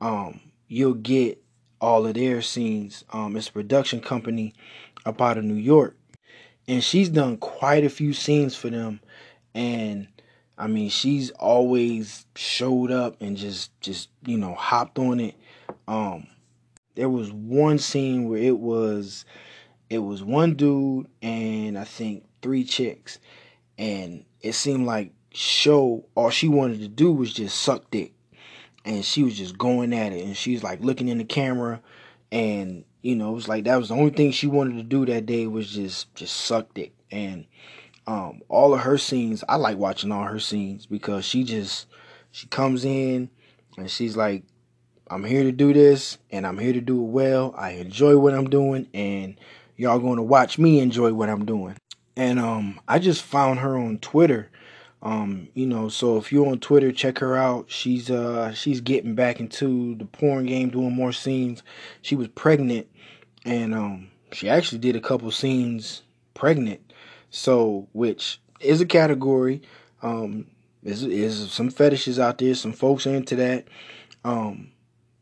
um, 0.00 0.40
you'll 0.68 0.94
get 0.94 1.42
all 1.80 2.06
of 2.06 2.14
their 2.14 2.42
scenes. 2.42 3.02
Um, 3.12 3.36
it's 3.36 3.48
a 3.48 3.52
production 3.52 4.00
company 4.00 4.54
up 5.04 5.20
out 5.20 5.36
of 5.36 5.42
New 5.42 5.54
York 5.54 5.96
and 6.68 6.82
she's 6.82 7.08
done 7.08 7.36
quite 7.36 7.84
a 7.84 7.90
few 7.90 8.12
scenes 8.12 8.54
for 8.54 8.70
them. 8.70 9.00
And 9.54 10.08
I 10.56 10.66
mean 10.66 10.90
she's 10.90 11.30
always 11.32 12.26
showed 12.36 12.90
up 12.90 13.20
and 13.20 13.36
just 13.36 13.78
just 13.80 14.08
you 14.24 14.38
know 14.38 14.54
hopped 14.54 14.98
on 14.98 15.20
it. 15.20 15.34
Um 15.88 16.26
there 16.94 17.08
was 17.08 17.32
one 17.32 17.78
scene 17.78 18.28
where 18.28 18.40
it 18.42 18.58
was 18.58 19.24
it 19.90 19.98
was 19.98 20.22
one 20.22 20.54
dude 20.54 21.06
and 21.20 21.78
I 21.78 21.84
think 21.84 22.24
three 22.40 22.64
chicks. 22.64 23.18
And 23.78 24.24
it 24.40 24.52
seemed 24.52 24.86
like 24.86 25.12
show 25.32 26.04
all 26.14 26.30
she 26.30 26.48
wanted 26.48 26.80
to 26.80 26.88
do 26.88 27.12
was 27.12 27.32
just 27.32 27.60
suck 27.60 27.90
dick. 27.90 28.12
And 28.84 29.04
she 29.04 29.22
was 29.22 29.36
just 29.36 29.56
going 29.56 29.92
at 29.92 30.12
it. 30.12 30.24
And 30.24 30.36
she's 30.36 30.62
like 30.62 30.80
looking 30.80 31.08
in 31.08 31.18
the 31.18 31.24
camera. 31.24 31.80
And 32.30 32.84
you 33.02 33.16
know, 33.16 33.30
it 33.30 33.34
was 33.34 33.48
like 33.48 33.64
that 33.64 33.76
was 33.76 33.88
the 33.88 33.96
only 33.96 34.10
thing 34.10 34.30
she 34.30 34.46
wanted 34.46 34.76
to 34.76 34.82
do 34.82 35.04
that 35.06 35.26
day 35.26 35.46
was 35.46 35.70
just 35.70 36.14
just 36.14 36.36
suck 36.36 36.72
dick. 36.74 36.92
And 37.10 37.46
um, 38.06 38.40
all 38.48 38.74
of 38.74 38.80
her 38.80 38.96
scenes, 38.96 39.44
I 39.48 39.56
like 39.56 39.76
watching 39.76 40.12
all 40.12 40.24
her 40.24 40.40
scenes 40.40 40.86
because 40.86 41.24
she 41.24 41.44
just 41.44 41.86
she 42.30 42.46
comes 42.46 42.84
in 42.84 43.28
and 43.76 43.90
she's 43.90 44.16
like, 44.16 44.44
I'm 45.08 45.24
here 45.24 45.42
to 45.42 45.52
do 45.52 45.72
this 45.72 46.18
and 46.30 46.46
I'm 46.46 46.58
here 46.58 46.72
to 46.72 46.80
do 46.80 46.98
it 47.02 47.08
well. 47.08 47.54
I 47.56 47.72
enjoy 47.72 48.16
what 48.16 48.34
I'm 48.34 48.48
doing 48.48 48.88
and 48.94 49.38
y'all 49.76 49.98
going 49.98 50.16
to 50.16 50.22
watch 50.22 50.58
me 50.58 50.80
enjoy 50.80 51.12
what 51.12 51.28
I'm 51.28 51.44
doing. 51.44 51.76
And 52.16 52.38
um, 52.38 52.80
I 52.86 52.98
just 52.98 53.22
found 53.22 53.60
her 53.60 53.76
on 53.76 53.98
Twitter. 53.98 54.50
Um, 55.02 55.48
you 55.54 55.66
know, 55.66 55.88
so 55.88 56.16
if 56.16 56.30
you're 56.30 56.46
on 56.46 56.60
Twitter, 56.60 56.92
check 56.92 57.18
her 57.18 57.36
out. 57.36 57.70
She's 57.70 58.08
uh 58.08 58.52
she's 58.52 58.80
getting 58.80 59.16
back 59.16 59.40
into 59.40 59.96
the 59.96 60.04
porn 60.04 60.46
game, 60.46 60.70
doing 60.70 60.94
more 60.94 61.12
scenes. 61.12 61.64
She 62.02 62.14
was 62.14 62.28
pregnant 62.28 62.86
and 63.44 63.74
um, 63.74 64.08
she 64.32 64.48
actually 64.48 64.78
did 64.78 64.96
a 64.96 65.00
couple 65.00 65.30
scenes 65.30 66.02
pregnant, 66.34 66.80
so 67.30 67.88
which 67.92 68.40
is 68.60 68.80
a 68.80 68.86
category. 68.86 69.62
Um, 70.02 70.46
is 70.84 71.02
is 71.04 71.52
some 71.52 71.70
fetishes 71.70 72.18
out 72.18 72.38
there. 72.38 72.54
Some 72.54 72.72
folks 72.72 73.06
are 73.06 73.14
into 73.14 73.36
that. 73.36 73.66
Um, 74.24 74.72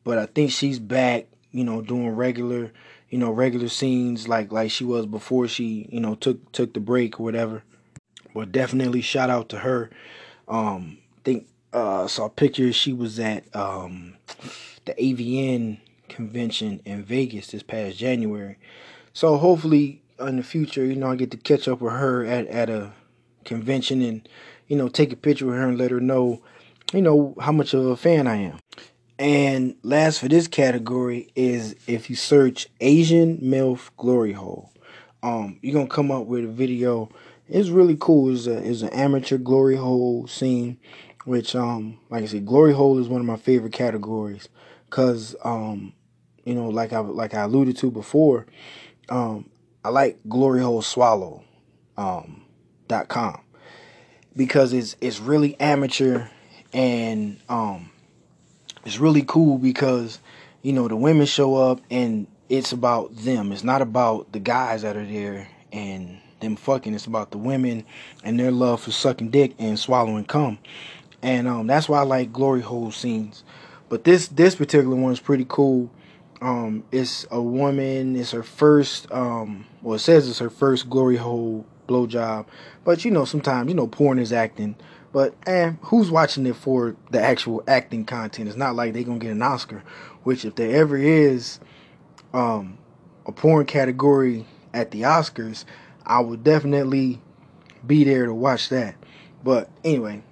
but 0.04 0.18
I 0.18 0.26
think 0.26 0.50
she's 0.50 0.78
back. 0.78 1.26
You 1.52 1.64
know, 1.64 1.82
doing 1.82 2.10
regular, 2.10 2.72
you 3.08 3.18
know, 3.18 3.30
regular 3.30 3.68
scenes 3.68 4.28
like 4.28 4.52
like 4.52 4.70
she 4.70 4.84
was 4.84 5.06
before 5.06 5.48
she, 5.48 5.88
you 5.90 6.00
know, 6.00 6.14
took 6.14 6.52
took 6.52 6.74
the 6.74 6.80
break 6.80 7.18
or 7.18 7.24
whatever. 7.24 7.62
But 8.34 8.52
definitely 8.52 9.00
shout 9.00 9.30
out 9.30 9.48
to 9.50 9.58
her. 9.58 9.90
Um, 10.46 10.98
think 11.24 11.48
uh 11.72 12.06
saw 12.06 12.28
pictures 12.28 12.74
she 12.74 12.92
was 12.92 13.18
at 13.20 13.44
um 13.54 14.14
the 14.84 14.94
AVN 14.94 15.78
convention 16.10 16.82
in 16.84 17.02
Vegas 17.02 17.48
this 17.48 17.62
past 17.62 17.96
January. 17.96 18.58
So 19.12 19.36
hopefully 19.38 20.02
in 20.18 20.36
the 20.36 20.42
future, 20.42 20.84
you 20.84 20.96
know, 20.96 21.10
I 21.10 21.16
get 21.16 21.30
to 21.30 21.36
catch 21.36 21.66
up 21.66 21.80
with 21.80 21.92
her 21.92 22.24
at, 22.24 22.46
at 22.48 22.68
a 22.68 22.92
convention 23.44 24.02
and, 24.02 24.28
you 24.68 24.76
know, 24.76 24.88
take 24.88 25.12
a 25.12 25.16
picture 25.16 25.46
with 25.46 25.56
her 25.56 25.68
and 25.68 25.78
let 25.78 25.90
her 25.90 26.00
know, 26.00 26.42
you 26.92 27.02
know, 27.02 27.34
how 27.40 27.52
much 27.52 27.74
of 27.74 27.84
a 27.86 27.96
fan 27.96 28.26
I 28.26 28.36
am. 28.36 28.58
And 29.18 29.76
last 29.82 30.20
for 30.20 30.28
this 30.28 30.48
category 30.48 31.28
is 31.34 31.74
if 31.86 32.08
you 32.08 32.16
search 32.16 32.68
Asian 32.80 33.38
MILF 33.38 33.90
Glory 33.96 34.32
Hole. 34.32 34.72
Um, 35.22 35.58
you're 35.60 35.74
gonna 35.74 35.86
come 35.86 36.10
up 36.10 36.26
with 36.26 36.44
a 36.44 36.48
video. 36.48 37.10
It's 37.48 37.68
really 37.68 37.96
cool. 38.00 38.32
It's, 38.32 38.46
a, 38.46 38.56
it's 38.56 38.80
an 38.80 38.88
amateur 38.90 39.36
glory 39.36 39.76
hole 39.76 40.26
scene, 40.26 40.78
which 41.24 41.54
um, 41.54 41.98
like 42.08 42.22
I 42.22 42.26
said, 42.26 42.46
glory 42.46 42.72
hole 42.72 42.98
is 42.98 43.08
one 43.08 43.20
of 43.20 43.26
my 43.26 43.36
favorite 43.36 43.74
categories, 43.74 44.48
cause 44.88 45.36
um, 45.44 45.92
you 46.44 46.54
know, 46.54 46.68
like 46.68 46.92
I 46.92 47.00
like 47.00 47.34
I 47.34 47.42
alluded 47.42 47.76
to 47.78 47.90
before, 47.90 48.46
um, 49.08 49.48
I 49.84 49.88
like 49.90 50.18
glory 50.28 50.62
hole 50.62 50.82
swallow, 50.82 51.44
um, 51.96 52.42
dot 52.88 53.08
com, 53.08 53.40
because 54.36 54.72
it's 54.72 54.96
it's 55.00 55.20
really 55.20 55.58
amateur 55.60 56.26
and 56.72 57.40
um 57.48 57.90
it's 58.84 58.98
really 58.98 59.22
cool 59.22 59.58
because 59.58 60.20
you 60.62 60.72
know 60.72 60.88
the 60.88 60.96
women 60.96 61.26
show 61.26 61.56
up 61.56 61.80
and 61.90 62.26
it's 62.48 62.72
about 62.72 63.14
them. 63.16 63.52
It's 63.52 63.64
not 63.64 63.80
about 63.80 64.32
the 64.32 64.40
guys 64.40 64.82
that 64.82 64.96
are 64.96 65.06
there 65.06 65.48
and 65.72 66.18
them 66.40 66.56
fucking. 66.56 66.94
It's 66.94 67.06
about 67.06 67.30
the 67.30 67.38
women 67.38 67.84
and 68.24 68.38
their 68.38 68.50
love 68.50 68.82
for 68.82 68.90
sucking 68.90 69.30
dick 69.30 69.54
and 69.58 69.78
swallowing 69.78 70.24
cum. 70.24 70.58
And 71.22 71.46
um, 71.46 71.66
that's 71.66 71.88
why 71.88 72.00
I 72.00 72.02
like 72.02 72.32
glory 72.32 72.62
hole 72.62 72.90
scenes. 72.90 73.44
But 73.88 74.04
this 74.04 74.28
this 74.28 74.54
particular 74.54 74.96
one 74.96 75.12
is 75.12 75.20
pretty 75.20 75.46
cool. 75.48 75.90
Um, 76.40 76.84
it's 76.90 77.26
a 77.30 77.40
woman. 77.40 78.16
It's 78.16 78.30
her 78.30 78.42
first. 78.42 79.10
Um, 79.12 79.66
well, 79.82 79.96
it 79.96 80.00
says 80.00 80.28
it's 80.28 80.38
her 80.38 80.50
first 80.50 80.88
glory 80.88 81.16
hole 81.16 81.66
blowjob. 81.86 82.46
But 82.84 83.04
you 83.04 83.10
know, 83.10 83.24
sometimes 83.24 83.68
you 83.68 83.74
know, 83.74 83.86
porn 83.86 84.18
is 84.18 84.32
acting. 84.32 84.76
But 85.12 85.34
eh, 85.46 85.72
who's 85.82 86.10
watching 86.10 86.46
it 86.46 86.56
for 86.56 86.96
the 87.10 87.20
actual 87.20 87.62
acting 87.66 88.04
content? 88.04 88.48
It's 88.48 88.56
not 88.56 88.76
like 88.76 88.92
they're 88.92 89.02
gonna 89.02 89.18
get 89.18 89.32
an 89.32 89.42
Oscar. 89.42 89.82
Which, 90.22 90.44
if 90.44 90.54
there 90.54 90.76
ever 90.76 90.96
is 90.96 91.60
um, 92.32 92.78
a 93.26 93.32
porn 93.32 93.66
category 93.66 94.46
at 94.72 94.92
the 94.92 95.02
Oscars, 95.02 95.64
I 96.06 96.20
would 96.20 96.44
definitely 96.44 97.20
be 97.86 98.04
there 98.04 98.26
to 98.26 98.34
watch 98.34 98.68
that. 98.68 98.94
But 99.42 99.70
anyway, 99.84 100.22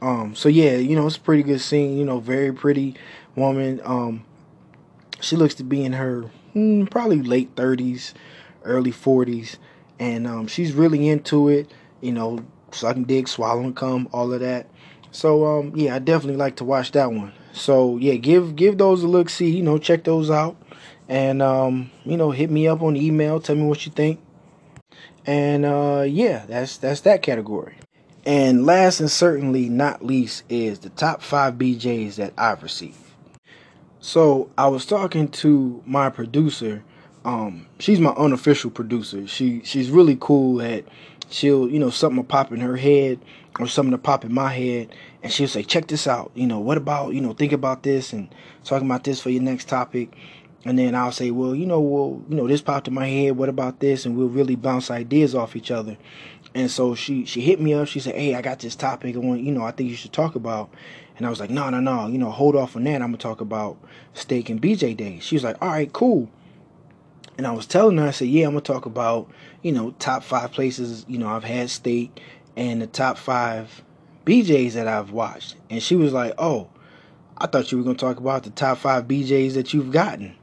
um, 0.00 0.34
so 0.34 0.48
yeah, 0.48 0.76
you 0.76 0.94
know, 0.94 1.06
it's 1.06 1.16
a 1.16 1.20
pretty 1.20 1.42
good 1.42 1.60
scene. 1.60 1.98
You 1.98 2.04
know, 2.04 2.20
very 2.20 2.52
pretty 2.52 2.94
woman. 3.34 3.80
Um, 3.84 4.24
she 5.22 5.36
looks 5.36 5.54
to 5.56 5.64
be 5.64 5.84
in 5.84 5.94
her 5.94 6.22
hmm, 6.52 6.84
probably 6.86 7.22
late 7.22 7.50
thirties, 7.56 8.14
early 8.64 8.90
forties, 8.90 9.56
and 9.98 10.26
um, 10.26 10.46
she's 10.46 10.72
really 10.72 11.08
into 11.08 11.48
it. 11.48 11.70
You 12.00 12.12
know, 12.12 12.44
sucking 12.72 13.04
dick, 13.04 13.28
swallowing 13.28 13.74
cum, 13.74 14.08
all 14.12 14.32
of 14.32 14.40
that. 14.40 14.66
So 15.12 15.46
um, 15.46 15.72
yeah, 15.76 15.94
I 15.94 15.98
definitely 15.98 16.38
like 16.38 16.56
to 16.56 16.64
watch 16.64 16.92
that 16.92 17.12
one. 17.12 17.32
So 17.52 17.96
yeah, 17.98 18.14
give 18.14 18.56
give 18.56 18.78
those 18.78 19.02
a 19.02 19.08
look. 19.08 19.30
See, 19.30 19.50
you 19.50 19.62
know, 19.62 19.78
check 19.78 20.04
those 20.04 20.30
out, 20.30 20.56
and 21.08 21.42
um, 21.42 21.90
you 22.04 22.16
know, 22.16 22.30
hit 22.30 22.50
me 22.50 22.66
up 22.66 22.82
on 22.82 22.96
email. 22.96 23.40
Tell 23.40 23.56
me 23.56 23.64
what 23.64 23.86
you 23.86 23.92
think. 23.92 24.20
And 25.26 25.64
uh, 25.64 26.04
yeah, 26.06 26.44
that's 26.46 26.78
that's 26.78 27.02
that 27.02 27.22
category. 27.22 27.76
And 28.24 28.64
last 28.64 29.00
and 29.00 29.10
certainly 29.10 29.68
not 29.68 30.04
least 30.04 30.44
is 30.48 30.80
the 30.80 30.90
top 30.90 31.22
five 31.22 31.54
BJs 31.54 32.16
that 32.16 32.32
I've 32.38 32.62
received. 32.62 33.01
So 34.02 34.50
I 34.58 34.66
was 34.66 34.84
talking 34.84 35.28
to 35.28 35.80
my 35.86 36.10
producer. 36.10 36.82
Um, 37.24 37.66
she's 37.78 38.00
my 38.00 38.10
unofficial 38.10 38.68
producer. 38.68 39.28
She 39.28 39.62
she's 39.62 39.90
really 39.90 40.18
cool 40.20 40.60
at 40.60 40.84
she'll, 41.30 41.70
you 41.70 41.78
know, 41.78 41.88
something 41.88 42.16
will 42.16 42.24
pop 42.24 42.50
in 42.50 42.58
her 42.58 42.76
head 42.76 43.20
or 43.60 43.68
something 43.68 43.92
to 43.92 43.98
pop 43.98 44.24
in 44.24 44.34
my 44.34 44.52
head 44.52 44.92
and 45.22 45.32
she'll 45.32 45.46
say, 45.46 45.62
check 45.62 45.86
this 45.86 46.08
out. 46.08 46.32
You 46.34 46.48
know, 46.48 46.58
what 46.58 46.78
about, 46.78 47.14
you 47.14 47.20
know, 47.20 47.32
think 47.32 47.52
about 47.52 47.84
this 47.84 48.12
and 48.12 48.28
talking 48.64 48.88
about 48.88 49.04
this 49.04 49.20
for 49.20 49.30
your 49.30 49.40
next 49.40 49.68
topic. 49.68 50.12
And 50.64 50.76
then 50.76 50.96
I'll 50.96 51.12
say, 51.12 51.30
well, 51.30 51.54
you 51.54 51.64
know, 51.64 51.80
well, 51.80 52.20
you 52.28 52.34
know, 52.34 52.48
this 52.48 52.60
popped 52.60 52.88
in 52.88 52.94
my 52.94 53.06
head. 53.06 53.36
What 53.36 53.48
about 53.48 53.78
this? 53.78 54.04
And 54.04 54.16
we'll 54.16 54.28
really 54.28 54.56
bounce 54.56 54.90
ideas 54.90 55.32
off 55.32 55.54
each 55.54 55.70
other. 55.70 55.96
And 56.56 56.68
so 56.68 56.96
she 56.96 57.24
she 57.24 57.40
hit 57.40 57.60
me 57.60 57.72
up. 57.72 57.86
She 57.86 58.00
said, 58.00 58.16
hey, 58.16 58.34
I 58.34 58.42
got 58.42 58.58
this 58.58 58.74
topic. 58.74 59.14
I 59.14 59.20
want, 59.20 59.42
you 59.42 59.52
know, 59.52 59.62
I 59.62 59.70
think 59.70 59.90
you 59.90 59.96
should 59.96 60.12
talk 60.12 60.34
about. 60.34 60.70
And 61.22 61.28
I 61.28 61.30
was 61.30 61.38
like, 61.38 61.50
no, 61.50 61.70
no, 61.70 61.78
no. 61.78 62.08
You 62.08 62.18
know, 62.18 62.32
hold 62.32 62.56
off 62.56 62.74
on 62.74 62.82
that. 62.82 62.96
I'm 62.96 63.12
gonna 63.12 63.16
talk 63.16 63.40
about 63.40 63.78
steak 64.12 64.50
and 64.50 64.60
BJ 64.60 64.96
Day. 64.96 65.20
She 65.20 65.36
was 65.36 65.44
like, 65.44 65.56
all 65.62 65.68
right, 65.68 65.92
cool. 65.92 66.28
And 67.38 67.46
I 67.46 67.52
was 67.52 67.64
telling 67.64 67.96
her, 67.98 68.08
I 68.08 68.10
said, 68.10 68.26
yeah, 68.26 68.44
I'm 68.44 68.54
gonna 68.54 68.62
talk 68.62 68.86
about, 68.86 69.30
you 69.62 69.70
know, 69.70 69.92
top 70.00 70.24
five 70.24 70.50
places, 70.50 71.06
you 71.06 71.18
know, 71.18 71.28
I've 71.28 71.44
had 71.44 71.70
steak 71.70 72.20
and 72.56 72.82
the 72.82 72.88
top 72.88 73.18
five 73.18 73.84
BJs 74.26 74.72
that 74.72 74.88
I've 74.88 75.12
watched. 75.12 75.54
And 75.70 75.80
she 75.80 75.94
was 75.94 76.12
like, 76.12 76.34
oh, 76.38 76.68
I 77.38 77.46
thought 77.46 77.70
you 77.70 77.78
were 77.78 77.84
gonna 77.84 77.96
talk 77.96 78.16
about 78.16 78.42
the 78.42 78.50
top 78.50 78.78
five 78.78 79.04
BJs 79.04 79.54
that 79.54 79.72
you've 79.72 79.92
gotten. 79.92 80.34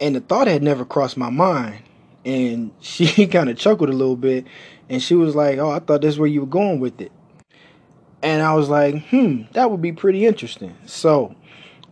And 0.00 0.14
the 0.14 0.20
thought 0.20 0.46
had 0.46 0.62
never 0.62 0.84
crossed 0.84 1.16
my 1.16 1.30
mind. 1.30 1.82
And 2.24 2.70
she 2.80 3.26
kind 3.26 3.50
of 3.50 3.58
chuckled 3.58 3.90
a 3.90 3.92
little 3.92 4.14
bit 4.14 4.46
and 4.88 5.02
she 5.02 5.16
was 5.16 5.34
like, 5.34 5.58
oh, 5.58 5.72
I 5.72 5.80
thought 5.80 6.02
that's 6.02 6.18
where 6.18 6.28
you 6.28 6.42
were 6.42 6.46
going 6.46 6.78
with 6.78 7.00
it. 7.00 7.10
And 8.22 8.42
I 8.42 8.54
was 8.54 8.68
like, 8.68 9.06
hmm, 9.08 9.42
that 9.52 9.70
would 9.70 9.80
be 9.80 9.92
pretty 9.92 10.26
interesting. 10.26 10.76
So, 10.86 11.34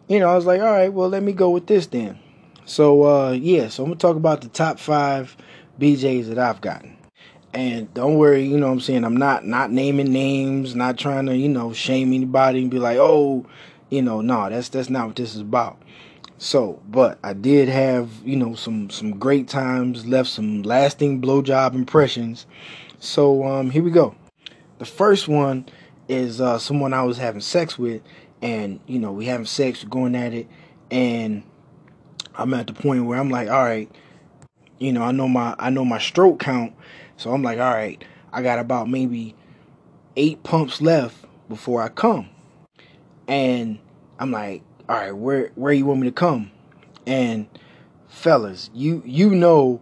you 0.09 0.19
know, 0.19 0.29
I 0.29 0.35
was 0.35 0.47
like, 0.47 0.61
all 0.61 0.73
right, 0.73 0.93
well, 0.93 1.09
let 1.09 1.23
me 1.23 1.33
go 1.33 1.51
with 1.51 1.67
this 1.67 1.87
then. 1.87 2.19
So 2.67 3.05
uh, 3.05 3.31
yeah, 3.31 3.69
so 3.69 3.85
I'm 3.85 3.91
gonna 3.91 3.99
talk 3.99 4.17
about 4.17 4.41
the 4.41 4.49
top 4.49 4.81
five 4.81 5.37
BJs 5.81 6.27
that 6.27 6.39
I've 6.39 6.61
gotten. 6.61 6.97
And 7.55 7.93
don't 7.95 8.17
worry, 8.17 8.45
you 8.45 8.59
know 8.59 8.67
what 8.67 8.73
I'm 8.73 8.81
saying? 8.81 9.05
I'm 9.05 9.17
not 9.17 9.47
not 9.47 9.71
naming 9.71 10.13
names, 10.13 10.75
not 10.75 10.99
trying 10.99 11.27
to, 11.27 11.37
you 11.37 11.49
know, 11.49 11.73
shame 11.73 12.13
anybody 12.13 12.61
and 12.61 12.71
be 12.71 12.81
like, 12.81 12.99
oh, 12.99 13.47
you 13.89 14.03
know, 14.03 14.21
no, 14.21 14.51
that's 14.51 14.69
that's 14.69 14.91
not 14.91 15.07
what 15.07 15.17
this 15.17 15.35
is 15.37 15.41
about. 15.41 15.81
So, 16.39 16.83
but 16.89 17.19
I 17.23 17.33
did 17.33 17.69
have, 17.69 18.11
you 18.25 18.37
know, 18.37 18.57
some 18.57 18.91
some 18.91 19.19
great 19.19 19.47
times, 19.47 20.05
left 20.05 20.29
some 20.29 20.63
lasting 20.63 21.23
blowjob 21.23 21.75
impressions. 21.75 22.47
So 22.99 23.45
um 23.45 23.71
here 23.71 23.85
we 23.85 23.93
go. 23.93 24.17
The 24.79 24.85
first 24.85 25.29
one 25.29 25.67
is 26.09 26.41
uh 26.41 26.59
someone 26.59 26.93
I 26.93 27.03
was 27.03 27.19
having 27.19 27.41
sex 27.41 27.79
with 27.79 28.03
and, 28.43 28.81
you 28.87 28.99
know, 28.99 29.13
we 29.13 29.27
having 29.27 29.47
sex, 29.47 29.85
going 29.85 30.15
at 30.15 30.33
it, 30.33 30.47
and 30.91 31.43
I'm 32.35 32.53
at 32.55 32.67
the 32.67 32.73
point 32.73 33.07
where 33.07 33.19
I'm 33.19 33.31
like, 33.31 33.49
all 33.49 33.65
right, 33.65 33.91
you 34.79 34.93
know, 34.93 35.03
I 35.03 35.13
know 35.13 35.29
my 35.29 35.55
I 35.59 35.71
know 35.71 35.85
my 35.85 35.99
stroke 35.99 36.39
count, 36.39 36.75
so 37.17 37.33
I'm 37.33 37.43
like, 37.43 37.59
all 37.59 37.73
right, 37.73 38.03
I 38.33 38.43
got 38.43 38.59
about 38.59 38.89
maybe 38.89 39.35
eight 40.17 40.43
pumps 40.43 40.81
left 40.81 41.17
before 41.49 41.83
I 41.83 41.89
come, 41.89 42.29
and 43.27 43.79
I'm 44.19 44.31
like, 44.31 44.63
all 44.89 44.97
right, 44.97 45.13
where 45.13 45.51
where 45.55 45.73
you 45.73 45.87
want 45.87 46.01
me 46.01 46.09
to 46.09 46.13
come? 46.13 46.51
And 47.07 47.47
fellas, 48.09 48.71
you 48.75 49.03
you 49.07 49.31
know, 49.31 49.81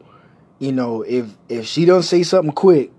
you 0.59 0.73
know, 0.73 1.03
if 1.03 1.37
if 1.49 1.67
she 1.67 1.85
don't 1.85 2.03
say 2.03 2.23
something 2.23 2.53
quick, 2.53 2.93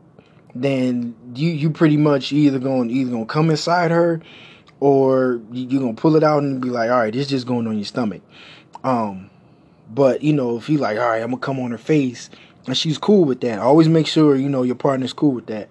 then 0.55 1.13
you 1.35 1.49
you 1.49 1.69
pretty 1.69 1.97
much 1.97 2.31
either 2.31 2.59
going 2.59 2.89
either 2.89 3.11
gonna 3.11 3.25
come 3.25 3.49
inside 3.49 3.91
her, 3.91 4.21
or 4.79 5.41
you, 5.51 5.67
you 5.67 5.79
gonna 5.79 5.93
pull 5.93 6.15
it 6.15 6.23
out 6.23 6.41
and 6.41 6.61
be 6.61 6.69
like, 6.69 6.89
all 6.89 6.99
right, 6.99 7.13
this 7.13 7.27
just 7.27 7.45
going 7.45 7.67
on 7.67 7.75
your 7.75 7.85
stomach. 7.85 8.21
Um, 8.83 9.29
but 9.93 10.23
you 10.23 10.31
know, 10.31 10.57
if 10.57 10.69
you 10.69 10.77
like, 10.77 10.97
all 10.97 11.09
right, 11.09 11.21
I'm 11.21 11.31
gonna 11.31 11.41
come 11.41 11.59
on 11.59 11.71
her 11.71 11.77
face, 11.77 12.29
and 12.65 12.77
she's 12.77 12.97
cool 12.97 13.25
with 13.25 13.41
that. 13.41 13.59
Always 13.59 13.89
make 13.89 14.07
sure 14.07 14.35
you 14.35 14.47
know 14.47 14.63
your 14.63 14.75
partner's 14.75 15.13
cool 15.13 15.33
with 15.33 15.47
that. 15.47 15.69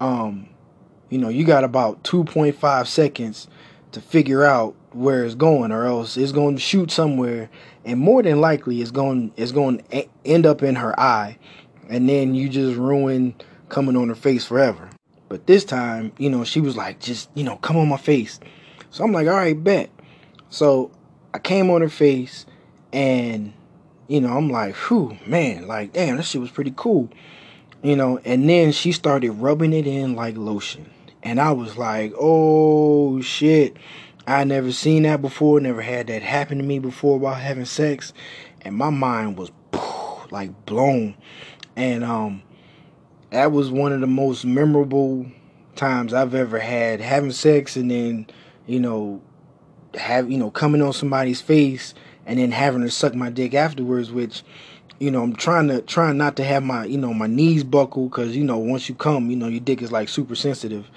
Um, 0.00 0.48
you 1.08 1.18
know, 1.18 1.28
you 1.28 1.44
got 1.44 1.64
about 1.64 2.02
2.5 2.04 2.86
seconds 2.86 3.48
to 3.92 4.00
figure 4.00 4.44
out 4.44 4.74
where 4.92 5.24
it's 5.24 5.34
going, 5.34 5.70
or 5.70 5.84
else 5.84 6.16
it's 6.16 6.32
going 6.32 6.56
to 6.56 6.60
shoot 6.60 6.90
somewhere, 6.90 7.48
and 7.84 8.00
more 8.00 8.22
than 8.24 8.40
likely, 8.40 8.80
it's 8.80 8.90
going 8.90 9.32
it's 9.36 9.52
going 9.52 9.84
to 9.90 10.08
end 10.24 10.46
up 10.46 10.64
in 10.64 10.74
her 10.74 10.98
eye, 10.98 11.38
and 11.88 12.08
then 12.08 12.34
you 12.34 12.48
just 12.48 12.76
ruin 12.76 13.34
coming 13.70 13.96
on 13.96 14.08
her 14.08 14.14
face 14.14 14.44
forever. 14.44 14.90
But 15.28 15.46
this 15.46 15.64
time, 15.64 16.12
you 16.18 16.28
know, 16.28 16.44
she 16.44 16.60
was 16.60 16.76
like, 16.76 17.00
just 17.00 17.30
you 17.34 17.44
know, 17.44 17.56
come 17.56 17.76
on 17.76 17.88
my 17.88 17.96
face. 17.96 18.40
So 18.90 19.04
I'm 19.04 19.12
like, 19.12 19.28
all 19.28 19.34
right, 19.34 19.62
bet. 19.62 19.90
So 20.50 20.90
I 21.32 21.38
came 21.38 21.70
on 21.70 21.80
her 21.80 21.88
face 21.88 22.44
and, 22.92 23.52
you 24.08 24.20
know, 24.20 24.36
I'm 24.36 24.50
like, 24.50 24.74
whew, 24.74 25.16
man, 25.26 25.68
like, 25.68 25.92
damn, 25.92 26.16
that 26.16 26.24
shit 26.24 26.40
was 26.40 26.50
pretty 26.50 26.74
cool. 26.76 27.08
You 27.82 27.96
know, 27.96 28.18
and 28.24 28.48
then 28.48 28.72
she 28.72 28.92
started 28.92 29.30
rubbing 29.30 29.72
it 29.72 29.86
in 29.86 30.16
like 30.16 30.36
lotion. 30.36 30.90
And 31.22 31.40
I 31.40 31.52
was 31.52 31.78
like, 31.78 32.12
oh 32.18 33.20
shit. 33.20 33.76
I 34.26 34.44
never 34.44 34.70
seen 34.72 35.04
that 35.04 35.22
before, 35.22 35.60
never 35.60 35.80
had 35.80 36.08
that 36.08 36.22
happen 36.22 36.58
to 36.58 36.64
me 36.64 36.78
before 36.78 37.18
while 37.18 37.34
having 37.34 37.64
sex. 37.64 38.12
And 38.62 38.74
my 38.74 38.90
mind 38.90 39.38
was 39.38 39.50
like 40.30 40.66
blown. 40.66 41.14
And 41.76 42.04
um 42.04 42.42
that 43.30 43.52
was 43.52 43.70
one 43.70 43.92
of 43.92 44.00
the 44.00 44.06
most 44.06 44.44
memorable 44.44 45.26
times 45.76 46.12
I've 46.12 46.34
ever 46.34 46.58
had 46.58 47.00
having 47.00 47.32
sex 47.32 47.76
and 47.76 47.90
then, 47.90 48.26
you 48.66 48.80
know, 48.80 49.22
have 49.94 50.30
you 50.30 50.38
know, 50.38 50.50
coming 50.50 50.82
on 50.82 50.92
somebody's 50.92 51.40
face 51.40 51.94
and 52.26 52.38
then 52.38 52.50
having 52.50 52.82
to 52.82 52.90
suck 52.90 53.14
my 53.14 53.30
dick 53.30 53.54
afterwards, 53.54 54.12
which 54.12 54.42
you 54.98 55.10
know 55.10 55.22
I'm 55.22 55.34
trying 55.34 55.68
to 55.68 55.80
trying 55.82 56.18
not 56.18 56.36
to 56.36 56.44
have 56.44 56.62
my 56.62 56.84
you 56.84 56.98
know 56.98 57.14
my 57.14 57.26
knees 57.26 57.64
buckle 57.64 58.08
because 58.08 58.36
you 58.36 58.44
know 58.44 58.58
once 58.58 58.88
you 58.88 58.94
come, 58.94 59.30
you 59.30 59.36
know 59.36 59.48
your 59.48 59.60
dick 59.60 59.82
is 59.82 59.90
like 59.90 60.08
super 60.08 60.34
sensitive, 60.34 60.88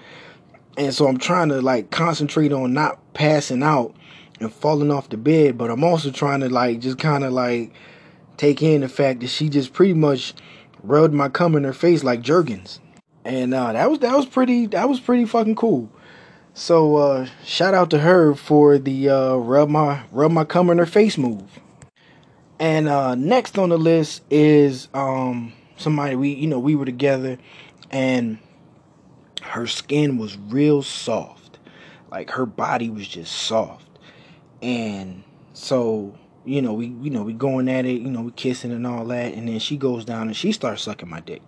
and 0.78 0.94
so 0.94 1.08
I'm 1.08 1.18
trying 1.18 1.50
to 1.50 1.62
like 1.62 1.90
concentrate 1.92 2.52
on 2.54 2.74
not 2.74 3.00
passing 3.14 3.64
out 3.64 3.96
and 4.40 4.54
falling 4.54 4.92
off 4.92 5.10
the 5.10 5.18
bed, 5.18 5.58
but 5.58 5.72
I'm 5.72 5.84
also 5.84 6.12
trying 6.12 6.42
to 6.42 6.50
like 6.50 6.80
just 6.80 7.00
kind 7.00 7.24
of 7.24 7.34
like 7.34 7.74
take 8.38 8.62
in 8.62 8.82
the 8.82 8.90
fact 8.90 9.22
that 9.22 9.28
she 9.28 9.50
just 9.50 9.74
pretty 9.74 9.94
much 9.94 10.34
rubbed 10.84 11.14
my 11.14 11.30
cum 11.30 11.56
in 11.56 11.64
her 11.64 11.74
face 11.74 12.04
like 12.04 12.22
Jergens. 12.22 12.80
And 13.26 13.54
uh, 13.54 13.72
that 13.72 13.90
was 13.90 14.00
that 14.00 14.16
was 14.16 14.26
pretty 14.26 14.68
that 14.68 14.88
was 14.88 15.00
pretty 15.00 15.26
fucking 15.26 15.56
cool. 15.56 15.90
So 16.54 16.98
uh, 16.98 17.28
shout 17.44 17.74
out 17.74 17.90
to 17.92 18.00
her 18.00 18.36
for 18.36 18.78
the 18.78 19.10
uh, 19.10 19.36
rub 19.36 19.70
my 19.70 20.04
rub 20.12 20.32
my 20.32 20.44
cum 20.44 20.70
in 20.70 20.78
her 20.78 20.86
face 20.86 21.18
move. 21.18 21.60
And 22.60 22.88
uh, 22.88 23.16
next 23.16 23.58
on 23.58 23.70
the 23.70 23.78
list 23.78 24.24
is 24.30 24.90
um, 24.94 25.54
somebody 25.78 26.16
we 26.16 26.34
you 26.34 26.48
know 26.48 26.60
we 26.60 26.76
were 26.76 26.86
together, 26.86 27.38
and 27.90 28.38
her 29.42 29.68
skin 29.68 30.18
was 30.18 30.38
real 30.38 30.84
soft, 30.84 31.60
like 32.12 32.30
her 32.32 32.46
body 32.46 32.90
was 32.90 33.08
just 33.08 33.34
soft, 33.34 33.88
and 34.62 35.24
so 35.54 36.14
you 36.46 36.62
know 36.62 36.74
we 36.74 36.88
you 36.88 37.10
know 37.10 37.24
we 37.24 37.34
going 37.34 37.70
at 37.70 37.86
it, 37.86 38.02
you 38.02 38.10
know 38.10 38.22
we 38.22 38.32
kissing 38.32 38.72
and 38.72 38.86
all 38.88 39.06
that, 39.06 39.34
and 39.34 39.48
then 39.48 39.60
she 39.60 39.78
goes 39.78 40.06
down 40.06 40.28
and 40.28 40.36
she 40.36 40.52
starts 40.52 40.84
sucking 40.84 41.10
my 41.10 41.20
dick, 41.22 41.42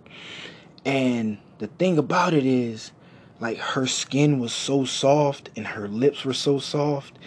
and 0.84 1.38
the 1.58 1.66
thing 1.66 1.98
about 1.98 2.34
it 2.34 2.46
is 2.46 2.92
like 3.40 3.58
her 3.58 3.86
skin 3.86 4.38
was 4.38 4.52
so 4.52 4.84
soft 4.84 5.50
and 5.56 5.66
her 5.66 5.88
lips 5.88 6.24
were 6.24 6.32
so 6.32 6.58
soft 6.58 7.18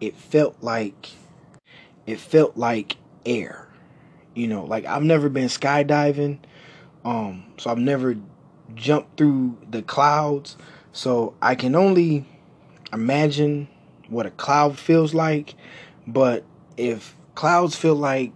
it 0.00 0.16
felt 0.16 0.56
like 0.60 1.10
it 2.06 2.18
felt 2.20 2.56
like 2.56 2.96
air 3.24 3.66
you 4.34 4.46
know 4.46 4.64
like 4.64 4.84
i've 4.84 5.02
never 5.02 5.28
been 5.28 5.48
skydiving 5.48 6.38
um 7.04 7.44
so 7.56 7.70
i've 7.70 7.78
never 7.78 8.16
jumped 8.74 9.16
through 9.18 9.56
the 9.70 9.82
clouds. 9.82 10.56
So 10.92 11.34
i 11.40 11.54
can 11.54 11.74
only 11.74 12.26
imagine 12.92 13.68
what 14.08 14.26
a 14.26 14.30
cloud 14.30 14.78
feels 14.78 15.14
like 15.14 15.54
but 16.06 16.44
if 16.76 17.16
clouds 17.34 17.74
feel 17.76 17.94
like 17.94 18.32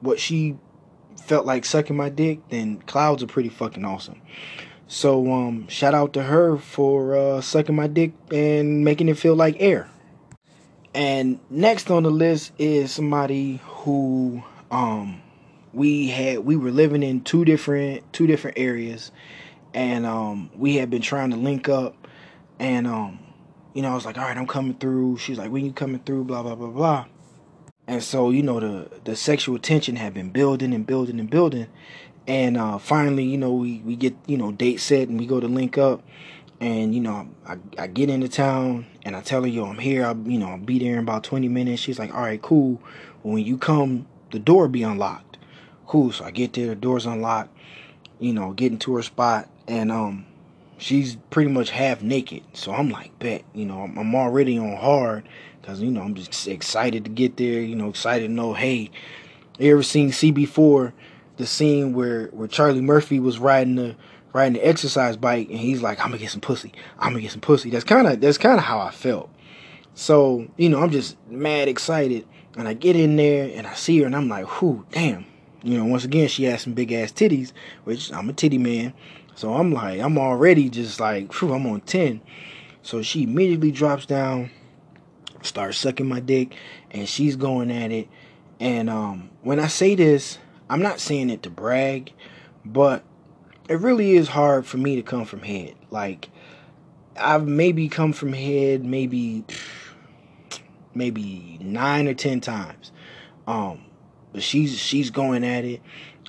what 0.00 0.20
she 0.20 0.56
felt 1.24 1.46
like 1.46 1.64
sucking 1.64 1.96
my 1.96 2.08
dick 2.08 2.40
then 2.50 2.78
clouds 2.82 3.22
are 3.22 3.26
pretty 3.26 3.48
fucking 3.48 3.84
awesome 3.84 4.20
so 4.88 5.32
um, 5.32 5.66
shout 5.66 5.94
out 5.94 6.12
to 6.12 6.22
her 6.22 6.56
for 6.56 7.16
uh, 7.16 7.40
sucking 7.40 7.74
my 7.74 7.88
dick 7.88 8.12
and 8.32 8.84
making 8.84 9.08
it 9.08 9.18
feel 9.18 9.34
like 9.34 9.56
air. 9.58 9.90
And 10.94 11.40
next 11.50 11.90
on 11.90 12.04
the 12.04 12.10
list 12.10 12.52
is 12.58 12.92
somebody 12.92 13.60
who 13.64 14.44
um, 14.70 15.20
we 15.72 16.08
had 16.08 16.38
we 16.38 16.56
were 16.56 16.70
living 16.70 17.02
in 17.02 17.22
two 17.22 17.44
different 17.44 18.10
two 18.12 18.26
different 18.26 18.58
areas, 18.58 19.10
and 19.74 20.06
um, 20.06 20.50
we 20.54 20.76
had 20.76 20.88
been 20.88 21.02
trying 21.02 21.30
to 21.30 21.36
link 21.36 21.68
up, 21.68 22.06
and 22.58 22.86
um, 22.86 23.18
you 23.74 23.82
know 23.82 23.90
I 23.90 23.94
was 23.94 24.06
like, 24.06 24.16
all 24.16 24.24
right, 24.24 24.36
I'm 24.36 24.46
coming 24.46 24.74
through. 24.74 25.18
She's 25.18 25.36
like, 25.36 25.50
when 25.50 25.66
you 25.66 25.72
coming 25.72 26.00
through? 26.00 26.24
Blah 26.24 26.44
blah 26.44 26.54
blah 26.54 26.70
blah. 26.70 27.06
And 27.88 28.02
so 28.02 28.30
you 28.30 28.42
know 28.42 28.60
the 28.60 28.90
the 29.04 29.16
sexual 29.16 29.58
tension 29.58 29.96
had 29.96 30.14
been 30.14 30.30
building 30.30 30.74
and 30.74 30.86
building 30.86 31.20
and 31.20 31.30
building, 31.30 31.68
and 32.26 32.56
uh, 32.56 32.78
finally, 32.78 33.22
you 33.22 33.38
know, 33.38 33.52
we, 33.52 33.80
we 33.84 33.94
get, 33.94 34.14
you 34.26 34.36
know, 34.36 34.50
date 34.50 34.80
set 34.80 35.08
and 35.08 35.18
we 35.18 35.26
go 35.26 35.38
to 35.40 35.46
link 35.46 35.78
up. 35.78 36.02
And, 36.60 36.94
you 36.94 37.00
know, 37.00 37.28
I, 37.46 37.58
I 37.78 37.86
get 37.86 38.10
into 38.10 38.28
town 38.28 38.86
and 39.04 39.14
I 39.14 39.20
tell 39.20 39.42
her, 39.42 39.48
yo, 39.48 39.66
I'm 39.66 39.78
here. 39.78 40.04
I'll, 40.04 40.16
you 40.16 40.38
know, 40.38 40.48
I'll 40.48 40.58
be 40.58 40.78
there 40.78 40.94
in 40.94 41.00
about 41.00 41.22
20 41.22 41.48
minutes. 41.48 41.82
She's 41.82 41.98
like, 41.98 42.12
all 42.14 42.22
right, 42.22 42.40
cool. 42.40 42.80
When 43.22 43.44
you 43.44 43.58
come, 43.58 44.06
the 44.32 44.38
door 44.38 44.66
be 44.66 44.82
unlocked. 44.82 45.38
Cool. 45.86 46.12
So 46.12 46.24
I 46.24 46.30
get 46.32 46.54
there, 46.54 46.68
the 46.68 46.74
door's 46.74 47.06
unlocked, 47.06 47.56
you 48.18 48.32
know, 48.32 48.52
get 48.52 48.72
into 48.72 48.96
her 48.96 49.02
spot. 49.02 49.48
And, 49.68 49.92
um, 49.92 50.26
she's 50.78 51.16
pretty 51.30 51.50
much 51.50 51.70
half 51.70 52.02
naked. 52.02 52.42
So 52.54 52.72
I'm 52.72 52.90
like, 52.90 53.16
bet, 53.20 53.44
you 53.54 53.66
know, 53.66 53.82
I'm, 53.82 53.96
I'm 53.98 54.14
already 54.16 54.58
on 54.58 54.76
hard 54.76 55.28
because, 55.66 55.82
you 55.82 55.90
know, 55.90 56.02
I'm 56.02 56.14
just 56.14 56.46
excited 56.46 57.04
to 57.04 57.10
get 57.10 57.36
there, 57.36 57.60
you 57.60 57.74
know, 57.74 57.88
excited 57.88 58.28
to 58.28 58.32
know, 58.32 58.54
hey, 58.54 58.90
you 59.58 59.72
ever 59.72 59.82
seen 59.82 60.10
CB4? 60.10 60.92
the 61.36 61.46
scene 61.46 61.92
where 61.92 62.26
where 62.28 62.48
Charlie 62.48 62.80
Murphy 62.80 63.20
was 63.20 63.38
riding 63.38 63.76
the 63.76 63.96
riding 64.32 64.54
the 64.54 64.66
exercise 64.66 65.16
bike 65.16 65.48
and 65.48 65.58
he's 65.58 65.82
like, 65.82 65.98
I'm 66.00 66.06
gonna 66.06 66.18
get 66.18 66.30
some 66.30 66.40
pussy. 66.40 66.72
I'm 66.98 67.10
gonna 67.10 67.22
get 67.22 67.32
some 67.32 67.40
pussy. 67.40 67.70
That's 67.70 67.84
kinda 67.84 68.16
that's 68.16 68.38
kinda 68.38 68.60
how 68.60 68.78
I 68.78 68.90
felt. 68.90 69.30
So, 69.94 70.46
you 70.56 70.68
know, 70.68 70.82
I'm 70.82 70.90
just 70.90 71.16
mad 71.30 71.68
excited. 71.68 72.26
And 72.56 72.66
I 72.66 72.74
get 72.74 72.96
in 72.96 73.16
there 73.16 73.50
and 73.54 73.66
I 73.66 73.74
see 73.74 73.98
her 74.00 74.06
and 74.06 74.16
I'm 74.16 74.28
like, 74.28 74.60
"Whoo, 74.60 74.86
damn. 74.90 75.26
You 75.62 75.78
know, 75.78 75.84
once 75.84 76.04
again 76.04 76.28
she 76.28 76.44
has 76.44 76.62
some 76.62 76.72
big 76.72 76.92
ass 76.92 77.12
titties, 77.12 77.52
which 77.84 78.12
I'm 78.12 78.28
a 78.28 78.32
titty 78.32 78.58
man. 78.58 78.94
So 79.34 79.52
I'm 79.54 79.72
like, 79.72 80.00
I'm 80.00 80.16
already 80.16 80.70
just 80.70 81.00
like, 81.00 81.30
I'm 81.42 81.66
on 81.66 81.82
10. 81.82 82.22
So 82.82 83.02
she 83.02 83.24
immediately 83.24 83.70
drops 83.70 84.06
down, 84.06 84.50
starts 85.46 85.78
sucking 85.78 86.08
my 86.08 86.20
dick, 86.20 86.54
and 86.90 87.08
she's 87.08 87.36
going 87.36 87.70
at 87.70 87.92
it. 87.92 88.08
And 88.60 88.88
um, 88.90 89.30
when 89.42 89.60
I 89.60 89.66
say 89.66 89.94
this, 89.94 90.38
I'm 90.68 90.82
not 90.82 91.00
saying 91.00 91.30
it 91.30 91.42
to 91.44 91.50
brag, 91.50 92.12
but 92.64 93.04
it 93.68 93.80
really 93.80 94.16
is 94.16 94.28
hard 94.28 94.66
for 94.66 94.78
me 94.78 94.96
to 94.96 95.02
come 95.02 95.24
from 95.24 95.40
head. 95.40 95.74
Like 95.90 96.28
I've 97.16 97.46
maybe 97.46 97.88
come 97.88 98.12
from 98.12 98.32
head 98.32 98.84
maybe 98.84 99.44
maybe 100.94 101.58
9 101.60 102.08
or 102.08 102.14
10 102.14 102.40
times. 102.40 102.92
Um 103.46 103.82
but 104.32 104.42
she's 104.42 104.78
she's 104.78 105.10
going 105.10 105.44
at 105.44 105.64
it 105.64 105.80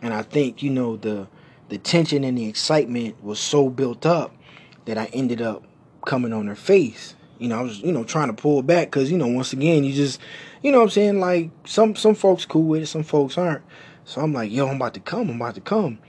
and 0.01 0.13
I 0.13 0.21
think, 0.21 0.61
you 0.61 0.69
know, 0.69 0.97
the 0.97 1.27
the 1.69 1.77
tension 1.77 2.23
and 2.23 2.37
the 2.37 2.47
excitement 2.47 3.21
was 3.23 3.39
so 3.39 3.69
built 3.69 4.05
up 4.05 4.33
that 4.85 4.97
I 4.97 5.05
ended 5.05 5.41
up 5.41 5.63
coming 6.05 6.31
on 6.31 6.47
her 6.47 6.55
face. 6.55 7.15
You 7.39 7.49
know, 7.49 7.59
I 7.59 7.61
was, 7.61 7.79
you 7.79 7.91
know, 7.91 8.03
trying 8.03 8.27
to 8.27 8.33
pull 8.33 8.61
back 8.61 8.87
because, 8.87 9.11
you 9.11 9.17
know, 9.17 9.27
once 9.27 9.53
again, 9.53 9.83
you 9.83 9.93
just, 9.93 10.19
you 10.61 10.71
know 10.71 10.81
I'm 10.81 10.89
saying? 10.89 11.19
Like, 11.19 11.51
some 11.65 11.95
some 11.95 12.15
folks 12.15 12.45
cool 12.45 12.63
with 12.63 12.83
it, 12.83 12.87
some 12.87 13.03
folks 13.03 13.37
aren't. 13.37 13.63
So 14.05 14.21
I'm 14.21 14.33
like, 14.33 14.51
yo, 14.51 14.67
I'm 14.67 14.77
about 14.77 14.93
to 14.93 14.99
come, 14.99 15.29
I'm 15.29 15.35
about 15.35 15.55
to 15.55 15.61
come. 15.61 15.99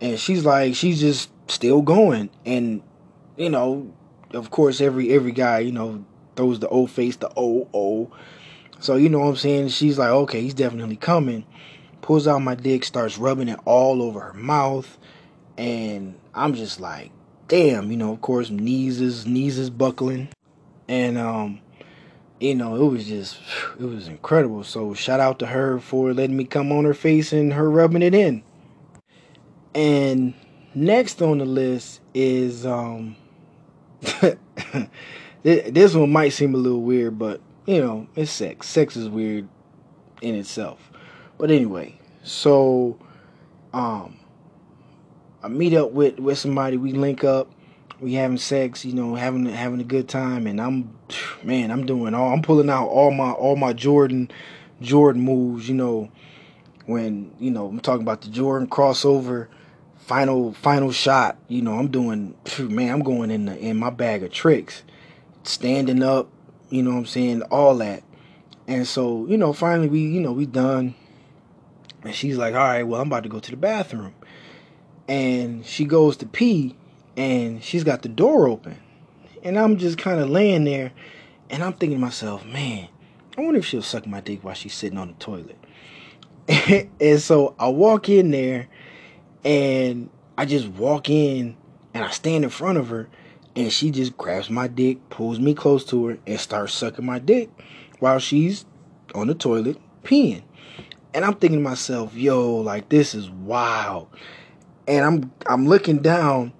And 0.00 0.18
she's 0.18 0.44
like, 0.44 0.74
she's 0.74 1.00
just 1.00 1.30
still 1.48 1.82
going. 1.82 2.30
And, 2.44 2.82
you 3.36 3.48
know, 3.48 3.94
of 4.32 4.50
course 4.50 4.80
every 4.80 5.10
every 5.12 5.32
guy, 5.32 5.60
you 5.60 5.72
know, 5.72 6.04
throws 6.36 6.60
the 6.60 6.68
old 6.68 6.90
face, 6.90 7.16
the 7.16 7.32
old, 7.34 7.68
oh. 7.72 8.10
So 8.80 8.96
you 8.96 9.08
know 9.08 9.20
what 9.20 9.28
I'm 9.28 9.36
saying? 9.36 9.68
She's 9.68 9.98
like, 9.98 10.10
okay, 10.10 10.40
he's 10.40 10.54
definitely 10.54 10.96
coming. 10.96 11.44
Pulls 12.00 12.28
out 12.28 12.38
my 12.40 12.54
dick, 12.54 12.84
starts 12.84 13.18
rubbing 13.18 13.48
it 13.48 13.58
all 13.64 14.02
over 14.02 14.20
her 14.20 14.34
mouth. 14.34 14.98
And 15.56 16.18
I'm 16.34 16.54
just 16.54 16.80
like, 16.80 17.10
damn, 17.48 17.90
you 17.90 17.96
know, 17.96 18.12
of 18.12 18.20
course, 18.20 18.50
knees 18.50 19.00
is 19.00 19.26
knees 19.26 19.58
is 19.58 19.70
buckling. 19.70 20.28
And 20.88 21.18
um 21.18 21.60
you 22.40 22.54
know, 22.54 22.76
it 22.76 22.88
was 22.90 23.06
just, 23.06 23.38
it 23.78 23.84
was 23.84 24.08
incredible. 24.08 24.62
So 24.62 24.94
shout 24.94 25.20
out 25.20 25.38
to 25.40 25.46
her 25.46 25.80
for 25.80 26.12
letting 26.14 26.36
me 26.36 26.44
come 26.44 26.70
on 26.70 26.84
her 26.84 26.94
face 26.94 27.32
and 27.32 27.52
her 27.52 27.68
rubbing 27.70 28.02
it 28.02 28.14
in. 28.14 28.42
And 29.74 30.34
next 30.74 31.20
on 31.20 31.38
the 31.38 31.44
list 31.44 32.00
is, 32.14 32.64
um, 32.64 33.16
this 35.42 35.94
one 35.94 36.12
might 36.12 36.30
seem 36.30 36.54
a 36.54 36.58
little 36.58 36.82
weird, 36.82 37.18
but 37.18 37.40
you 37.66 37.80
know, 37.80 38.06
it's 38.14 38.30
sex. 38.30 38.66
Sex 38.68 38.96
is 38.96 39.08
weird 39.08 39.48
in 40.22 40.34
itself. 40.34 40.92
But 41.38 41.50
anyway, 41.50 41.98
so, 42.22 42.98
um, 43.72 44.16
I 45.42 45.48
meet 45.48 45.74
up 45.74 45.92
with, 45.92 46.18
with 46.18 46.38
somebody, 46.38 46.76
we 46.76 46.92
link 46.92 47.24
up, 47.24 47.52
we 48.00 48.14
having 48.14 48.38
sex, 48.38 48.84
you 48.84 48.92
know, 48.92 49.14
having 49.14 49.46
having 49.46 49.80
a 49.80 49.84
good 49.84 50.08
time, 50.08 50.46
and 50.46 50.60
I'm, 50.60 50.96
man, 51.42 51.70
I'm 51.70 51.86
doing 51.86 52.14
all, 52.14 52.32
I'm 52.32 52.42
pulling 52.42 52.70
out 52.70 52.88
all 52.88 53.10
my 53.10 53.30
all 53.32 53.56
my 53.56 53.72
Jordan, 53.72 54.30
Jordan 54.80 55.22
moves, 55.22 55.68
you 55.68 55.74
know, 55.74 56.10
when 56.86 57.34
you 57.38 57.50
know 57.50 57.66
I'm 57.66 57.80
talking 57.80 58.02
about 58.02 58.22
the 58.22 58.28
Jordan 58.28 58.68
crossover, 58.68 59.48
final 59.96 60.52
final 60.52 60.92
shot, 60.92 61.38
you 61.48 61.60
know, 61.60 61.74
I'm 61.74 61.88
doing, 61.88 62.36
man, 62.58 62.92
I'm 62.92 63.02
going 63.02 63.30
in 63.30 63.46
the 63.46 63.58
in 63.58 63.76
my 63.76 63.90
bag 63.90 64.22
of 64.22 64.32
tricks, 64.32 64.82
standing 65.42 66.02
up, 66.02 66.28
you 66.70 66.82
know, 66.82 66.90
what 66.90 66.98
I'm 66.98 67.06
saying 67.06 67.42
all 67.42 67.76
that, 67.78 68.04
and 68.68 68.86
so 68.86 69.26
you 69.26 69.36
know, 69.36 69.52
finally 69.52 69.88
we, 69.88 70.00
you 70.00 70.20
know, 70.20 70.32
we 70.32 70.46
done, 70.46 70.94
and 72.04 72.14
she's 72.14 72.36
like, 72.36 72.54
all 72.54 72.60
right, 72.60 72.84
well, 72.84 73.00
I'm 73.00 73.08
about 73.08 73.24
to 73.24 73.28
go 73.28 73.40
to 73.40 73.50
the 73.50 73.56
bathroom, 73.56 74.14
and 75.08 75.66
she 75.66 75.84
goes 75.84 76.16
to 76.18 76.26
pee 76.26 76.76
and 77.18 77.62
she's 77.64 77.82
got 77.82 78.02
the 78.02 78.08
door 78.08 78.48
open. 78.48 78.78
And 79.42 79.58
I'm 79.58 79.76
just 79.76 79.98
kind 79.98 80.20
of 80.20 80.30
laying 80.30 80.64
there 80.64 80.92
and 81.50 81.62
I'm 81.62 81.72
thinking 81.72 81.98
to 81.98 82.00
myself, 82.00 82.46
man, 82.46 82.88
I 83.36 83.40
wonder 83.40 83.58
if 83.58 83.66
she'll 83.66 83.82
suck 83.82 84.06
my 84.06 84.20
dick 84.20 84.44
while 84.44 84.54
she's 84.54 84.74
sitting 84.74 84.98
on 84.98 85.08
the 85.08 85.14
toilet. 85.14 85.58
and 87.00 87.20
so 87.20 87.54
I 87.58 87.68
walk 87.68 88.08
in 88.08 88.30
there 88.30 88.68
and 89.44 90.08
I 90.38 90.44
just 90.44 90.68
walk 90.68 91.10
in 91.10 91.56
and 91.92 92.04
I 92.04 92.10
stand 92.10 92.44
in 92.44 92.50
front 92.50 92.78
of 92.78 92.88
her 92.88 93.08
and 93.56 93.72
she 93.72 93.90
just 93.90 94.16
grabs 94.16 94.48
my 94.48 94.68
dick, 94.68 95.10
pulls 95.10 95.40
me 95.40 95.54
close 95.54 95.84
to 95.86 96.06
her, 96.06 96.18
and 96.24 96.38
starts 96.38 96.72
sucking 96.72 97.04
my 97.04 97.18
dick 97.18 97.50
while 97.98 98.20
she's 98.20 98.64
on 99.16 99.26
the 99.26 99.34
toilet 99.34 99.76
peeing. 100.04 100.42
And 101.12 101.24
I'm 101.24 101.34
thinking 101.34 101.58
to 101.58 101.64
myself, 101.64 102.14
yo, 102.14 102.56
like 102.56 102.88
this 102.90 103.16
is 103.16 103.28
wild. 103.28 104.08
And 104.86 105.04
I'm 105.04 105.32
I'm 105.46 105.66
looking 105.66 105.98
down 105.98 106.52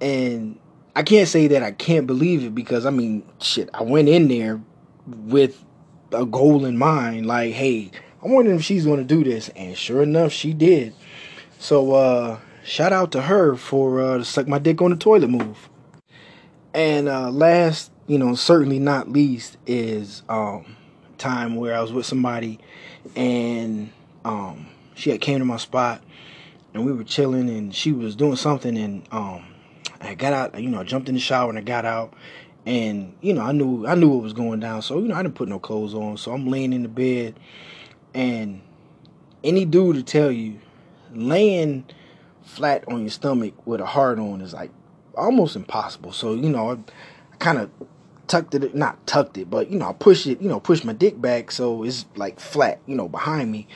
and 0.00 0.58
I 0.94 1.02
can't 1.02 1.28
say 1.28 1.46
that 1.48 1.62
I 1.62 1.72
can't 1.72 2.06
believe 2.06 2.42
it 2.44 2.54
because 2.54 2.86
I 2.86 2.90
mean, 2.90 3.22
shit, 3.40 3.68
I 3.74 3.82
went 3.82 4.08
in 4.08 4.28
there 4.28 4.60
with 5.06 5.62
a 6.12 6.24
goal 6.24 6.64
in 6.64 6.78
mind. 6.78 7.26
Like, 7.26 7.52
hey, 7.52 7.90
I'm 8.22 8.32
wondering 8.32 8.56
if 8.56 8.64
she's 8.64 8.86
gonna 8.86 9.04
do 9.04 9.22
this, 9.22 9.48
and 9.50 9.76
sure 9.76 10.02
enough, 10.02 10.32
she 10.32 10.52
did. 10.52 10.94
So, 11.58 11.94
uh, 11.94 12.38
shout 12.64 12.92
out 12.92 13.12
to 13.12 13.22
her 13.22 13.56
for 13.56 14.00
uh, 14.00 14.18
the 14.18 14.24
suck 14.24 14.48
my 14.48 14.58
dick 14.58 14.80
on 14.82 14.90
the 14.90 14.96
toilet 14.96 15.28
move. 15.28 15.68
And 16.74 17.08
uh, 17.08 17.30
last, 17.30 17.90
you 18.06 18.18
know, 18.18 18.34
certainly 18.34 18.78
not 18.78 19.08
least, 19.08 19.56
is 19.66 20.22
um, 20.28 20.76
time 21.18 21.56
where 21.56 21.74
I 21.74 21.80
was 21.80 21.92
with 21.92 22.06
somebody, 22.06 22.58
and 23.14 23.90
um, 24.24 24.66
she 24.94 25.10
had 25.10 25.20
came 25.20 25.38
to 25.38 25.44
my 25.44 25.56
spot, 25.56 26.02
and 26.74 26.84
we 26.84 26.92
were 26.92 27.04
chilling, 27.04 27.48
and 27.48 27.74
she 27.74 27.92
was 27.92 28.16
doing 28.16 28.36
something, 28.36 28.76
and 28.76 29.06
um, 29.10 29.44
I 30.00 30.14
got 30.14 30.32
out, 30.32 30.60
you 30.60 30.68
know, 30.68 30.80
I 30.80 30.84
jumped 30.84 31.08
in 31.08 31.14
the 31.14 31.20
shower 31.20 31.48
and 31.48 31.58
I 31.58 31.62
got 31.62 31.84
out, 31.84 32.14
and 32.64 33.14
you 33.20 33.32
know, 33.32 33.42
I 33.42 33.52
knew 33.52 33.86
I 33.86 33.94
knew 33.94 34.08
what 34.08 34.22
was 34.22 34.32
going 34.32 34.60
down, 34.60 34.82
so 34.82 34.98
you 34.98 35.08
know, 35.08 35.14
I 35.14 35.22
didn't 35.22 35.36
put 35.36 35.48
no 35.48 35.58
clothes 35.58 35.94
on, 35.94 36.16
so 36.16 36.32
I'm 36.32 36.48
laying 36.48 36.72
in 36.72 36.82
the 36.82 36.88
bed, 36.88 37.38
and 38.14 38.60
any 39.44 39.64
dude 39.64 39.96
to 39.96 40.02
tell 40.02 40.30
you, 40.30 40.58
laying 41.12 41.84
flat 42.42 42.84
on 42.88 43.00
your 43.00 43.10
stomach 43.10 43.54
with 43.66 43.80
a 43.80 43.86
hard 43.86 44.18
on 44.18 44.40
is 44.40 44.52
like 44.52 44.70
almost 45.16 45.56
impossible. 45.56 46.12
So 46.12 46.34
you 46.34 46.48
know, 46.48 46.70
I, 46.70 46.72
I 47.32 47.36
kind 47.38 47.58
of 47.58 47.70
tucked 48.26 48.54
it, 48.54 48.74
not 48.74 49.06
tucked 49.06 49.38
it, 49.38 49.48
but 49.48 49.70
you 49.70 49.78
know, 49.78 49.88
I 49.88 49.92
push 49.92 50.26
it, 50.26 50.40
you 50.40 50.48
know, 50.48 50.58
push 50.58 50.82
my 50.84 50.92
dick 50.92 51.20
back 51.20 51.50
so 51.52 51.84
it's 51.84 52.06
like 52.16 52.40
flat, 52.40 52.80
you 52.86 52.96
know, 52.96 53.08
behind 53.08 53.52
me, 53.52 53.68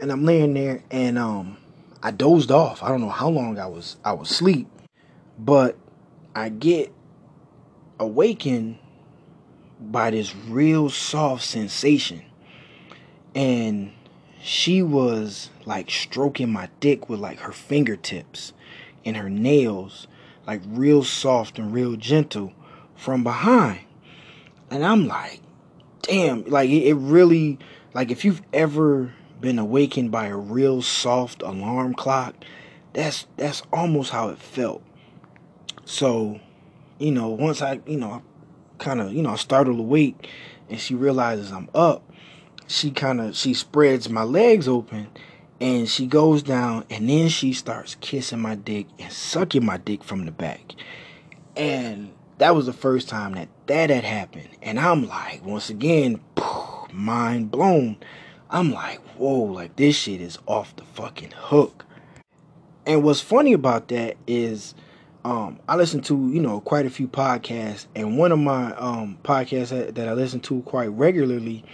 and 0.00 0.10
I'm 0.10 0.24
laying 0.24 0.54
there, 0.54 0.82
and 0.90 1.18
um, 1.18 1.58
I 2.02 2.10
dozed 2.10 2.50
off. 2.50 2.82
I 2.82 2.88
don't 2.88 3.00
know 3.00 3.10
how 3.10 3.28
long 3.28 3.58
I 3.58 3.66
was 3.66 3.96
I 4.04 4.12
was 4.12 4.30
asleep, 4.30 4.66
but 5.38 5.76
I 6.34 6.48
get 6.48 6.92
awakened 7.98 8.78
by 9.80 10.10
this 10.10 10.34
real 10.34 10.90
soft 10.90 11.44
sensation, 11.44 12.22
and 13.34 13.92
she 14.42 14.82
was 14.82 15.50
like 15.64 15.90
stroking 15.90 16.52
my 16.52 16.68
dick 16.80 17.08
with 17.08 17.20
like 17.20 17.40
her 17.40 17.52
fingertips 17.52 18.52
and 19.04 19.16
her 19.16 19.30
nails, 19.30 20.08
like 20.46 20.60
real 20.66 21.04
soft 21.04 21.58
and 21.58 21.72
real 21.72 21.96
gentle 21.96 22.52
from 22.96 23.22
behind. 23.22 23.80
And 24.70 24.84
I'm 24.84 25.06
like, 25.06 25.40
damn, 26.02 26.44
like 26.44 26.68
it, 26.68 26.94
really, 26.94 27.58
like 27.94 28.10
if 28.10 28.24
you've 28.24 28.42
ever 28.52 29.12
been 29.40 29.58
awakened 29.58 30.10
by 30.10 30.26
a 30.26 30.36
real 30.36 30.82
soft 30.82 31.42
alarm 31.42 31.94
clock, 31.94 32.34
that's 32.92 33.26
that's 33.36 33.62
almost 33.72 34.10
how 34.10 34.30
it 34.30 34.38
felt. 34.38 34.82
So, 35.88 36.38
you 36.98 37.10
know, 37.10 37.28
once 37.28 37.62
I, 37.62 37.80
you 37.86 37.96
know, 37.96 38.22
kind 38.76 39.00
of, 39.00 39.10
you 39.14 39.22
know, 39.22 39.30
I 39.30 39.36
startled 39.36 39.80
awake 39.80 40.28
and 40.68 40.78
she 40.78 40.94
realizes 40.94 41.50
I'm 41.50 41.70
up, 41.74 42.02
she 42.66 42.90
kind 42.90 43.22
of 43.22 43.34
she 43.34 43.54
spreads 43.54 44.10
my 44.10 44.22
legs 44.22 44.68
open 44.68 45.08
and 45.62 45.88
she 45.88 46.06
goes 46.06 46.42
down 46.42 46.84
and 46.90 47.08
then 47.08 47.30
she 47.30 47.54
starts 47.54 47.94
kissing 48.02 48.38
my 48.38 48.54
dick 48.54 48.86
and 48.98 49.10
sucking 49.10 49.64
my 49.64 49.78
dick 49.78 50.04
from 50.04 50.26
the 50.26 50.30
back. 50.30 50.74
And 51.56 52.12
that 52.36 52.54
was 52.54 52.66
the 52.66 52.74
first 52.74 53.08
time 53.08 53.32
that 53.32 53.48
that 53.66 53.88
had 53.88 54.04
happened. 54.04 54.50
And 54.60 54.78
I'm 54.78 55.08
like, 55.08 55.42
once 55.42 55.70
again, 55.70 56.20
mind 56.92 57.50
blown. 57.50 57.96
I'm 58.50 58.72
like, 58.72 58.98
whoa, 59.16 59.44
like 59.44 59.76
this 59.76 59.96
shit 59.96 60.20
is 60.20 60.38
off 60.44 60.76
the 60.76 60.84
fucking 60.84 61.32
hook. 61.34 61.86
And 62.84 63.02
what's 63.02 63.22
funny 63.22 63.54
about 63.54 63.88
that 63.88 64.18
is 64.26 64.74
um, 65.28 65.60
I 65.68 65.76
listen 65.76 66.00
to, 66.04 66.14
you 66.32 66.40
know, 66.40 66.62
quite 66.62 66.86
a 66.86 66.90
few 66.90 67.06
podcasts, 67.06 67.84
and 67.94 68.16
one 68.16 68.32
of 68.32 68.38
my 68.38 68.74
um, 68.76 69.18
podcasts 69.22 69.68
that, 69.68 69.94
that 69.96 70.08
I 70.08 70.14
listen 70.14 70.40
to 70.40 70.62
quite 70.62 70.86
regularly 70.86 71.66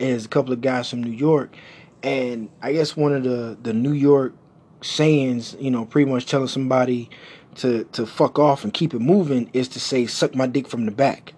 is 0.00 0.24
a 0.24 0.28
couple 0.28 0.52
of 0.52 0.60
guys 0.60 0.90
from 0.90 1.04
New 1.04 1.12
York, 1.12 1.54
and 2.02 2.48
I 2.62 2.72
guess 2.72 2.96
one 2.96 3.12
of 3.12 3.22
the 3.22 3.56
the 3.62 3.72
New 3.72 3.92
York 3.92 4.34
sayings, 4.82 5.56
you 5.60 5.70
know, 5.70 5.84
pretty 5.84 6.10
much 6.10 6.26
telling 6.26 6.48
somebody 6.48 7.08
to 7.56 7.84
to 7.92 8.06
fuck 8.06 8.40
off 8.40 8.64
and 8.64 8.74
keep 8.74 8.92
it 8.92 8.98
moving 8.98 9.50
is 9.52 9.68
to 9.68 9.78
say 9.78 10.06
suck 10.06 10.34
my 10.34 10.48
dick 10.48 10.66
from 10.66 10.84
the 10.84 10.90
back. 10.90 11.32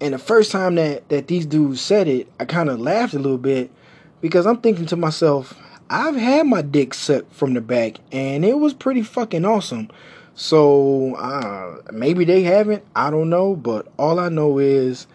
And 0.00 0.14
the 0.14 0.18
first 0.18 0.52
time 0.52 0.76
that 0.76 1.08
that 1.08 1.26
these 1.26 1.46
dudes 1.46 1.80
said 1.80 2.06
it, 2.06 2.28
I 2.38 2.44
kind 2.44 2.68
of 2.68 2.78
laughed 2.78 3.14
a 3.14 3.18
little 3.18 3.38
bit 3.38 3.72
because 4.20 4.46
I'm 4.46 4.58
thinking 4.58 4.86
to 4.86 4.96
myself, 4.96 5.58
I've 5.90 6.14
had 6.14 6.46
my 6.46 6.62
dick 6.62 6.94
sucked 6.94 7.32
from 7.32 7.54
the 7.54 7.60
back 7.60 7.96
and 8.12 8.44
it 8.44 8.60
was 8.60 8.72
pretty 8.72 9.02
fucking 9.02 9.44
awesome. 9.44 9.90
So 10.34 11.14
uh, 11.16 11.82
maybe 11.92 12.24
they 12.24 12.42
haven't. 12.42 12.84
I 12.96 13.10
don't 13.10 13.30
know, 13.30 13.54
but 13.54 13.88
all 13.98 14.18
I 14.18 14.28
know 14.28 14.58
is 14.58 15.06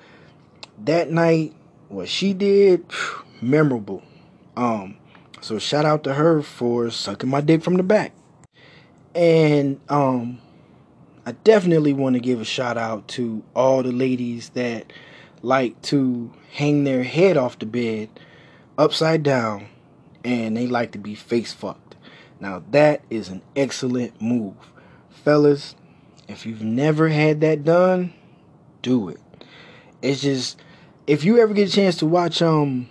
that 0.84 1.10
night 1.10 1.54
what 1.90 2.10
she 2.10 2.34
did, 2.34 2.86
memorable. 3.42 4.04
Um, 4.56 4.98
so 5.42 5.60
shout 5.60 5.86
out 5.86 6.04
to 6.06 6.14
her 6.14 6.42
for 6.42 6.90
sucking 6.90 7.30
my 7.30 7.42
dick 7.42 7.64
from 7.64 7.76
the 7.76 7.84
back. 7.84 8.14
And 9.16 9.80
um, 9.90 10.40
I 11.26 11.32
definitely 11.32 11.94
want 11.94 12.16
to 12.16 12.20
give 12.20 12.40
a 12.40 12.46
shout 12.46 12.78
out 12.78 13.08
to 13.10 13.44
all 13.56 13.84
the 13.84 13.92
ladies 13.92 14.50
that 14.50 14.94
like 15.42 15.82
to 15.84 16.32
hang 16.52 16.84
their 16.84 17.04
head 17.04 17.38
off 17.38 17.60
the 17.60 17.66
bed 17.66 18.10
upside 18.78 19.24
down 19.24 19.68
and 20.24 20.58
they 20.58 20.68
like 20.68 20.92
to 20.92 20.98
be 20.98 21.16
face 21.16 21.54
fucked. 21.54 21.96
Now 22.40 22.64
that 22.72 23.02
is 23.10 23.30
an 23.30 23.42
excellent 23.56 24.22
move. 24.22 24.56
Fellas, 25.28 25.76
if 26.30 26.46
you've 26.46 26.62
never 26.62 27.10
had 27.10 27.42
that 27.42 27.66
done, 27.66 28.14
do 28.82 29.10
it. 29.10 29.20
It's 30.02 30.22
just 30.22 30.58
if 31.06 31.26
you 31.26 31.38
ever 31.40 31.54
get 31.54 31.68
a 31.68 31.72
chance 31.74 31.98
to 31.98 32.06
watch 32.06 32.42
um 32.42 32.88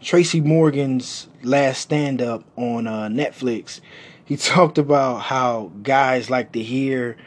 Tracy 0.00 0.40
Morgan's 0.40 1.28
last 1.42 1.82
stand 1.82 2.22
up 2.22 2.44
on 2.56 2.86
uh, 2.86 3.08
Netflix, 3.08 3.82
he 4.24 4.36
talked 4.38 4.78
about 4.78 5.18
how 5.18 5.70
guys 5.82 6.30
like 6.30 6.52
to 6.52 6.62
hear 6.62 7.18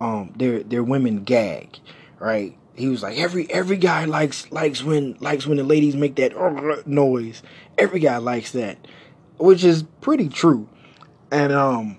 um 0.00 0.32
their 0.34 0.64
their 0.64 0.82
women 0.82 1.22
gag, 1.22 1.78
right? 2.18 2.58
He 2.74 2.88
was 2.88 3.04
like 3.04 3.16
every 3.18 3.48
every 3.52 3.76
guy 3.76 4.04
likes 4.06 4.50
likes 4.50 4.82
when 4.82 5.16
likes 5.20 5.46
when 5.46 5.58
the 5.58 5.62
ladies 5.62 5.94
make 5.94 6.16
that 6.16 6.32
noise. 6.88 7.40
Every 7.78 8.00
guy 8.00 8.16
likes 8.16 8.50
that, 8.50 8.78
which 9.38 9.62
is 9.62 9.84
pretty 10.00 10.28
true. 10.28 10.68
And 11.30 11.52
um 11.52 11.98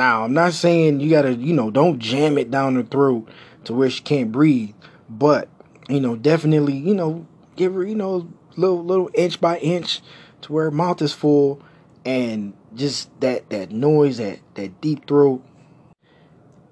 now 0.00 0.24
I'm 0.24 0.32
not 0.32 0.54
saying 0.54 1.00
you 1.00 1.10
gotta 1.10 1.34
you 1.34 1.52
know 1.52 1.70
don't 1.70 1.98
jam 1.98 2.38
it 2.38 2.50
down 2.50 2.76
her 2.76 2.82
throat 2.82 3.28
to 3.64 3.74
where 3.74 3.90
she 3.90 4.02
can't 4.02 4.32
breathe, 4.32 4.74
but 5.08 5.48
you 5.90 6.00
know, 6.00 6.14
definitely, 6.14 6.76
you 6.76 6.94
know, 6.94 7.26
give 7.56 7.74
her, 7.74 7.84
you 7.84 7.96
know, 7.96 8.28
little 8.56 8.84
little 8.84 9.10
inch 9.14 9.40
by 9.40 9.58
inch 9.58 10.00
to 10.42 10.52
where 10.52 10.66
her 10.66 10.70
mouth 10.70 11.02
is 11.02 11.12
full 11.12 11.60
and 12.04 12.54
just 12.74 13.10
that 13.20 13.50
that 13.50 13.72
noise, 13.72 14.18
that 14.18 14.38
that 14.54 14.80
deep 14.80 15.06
throat. 15.06 15.44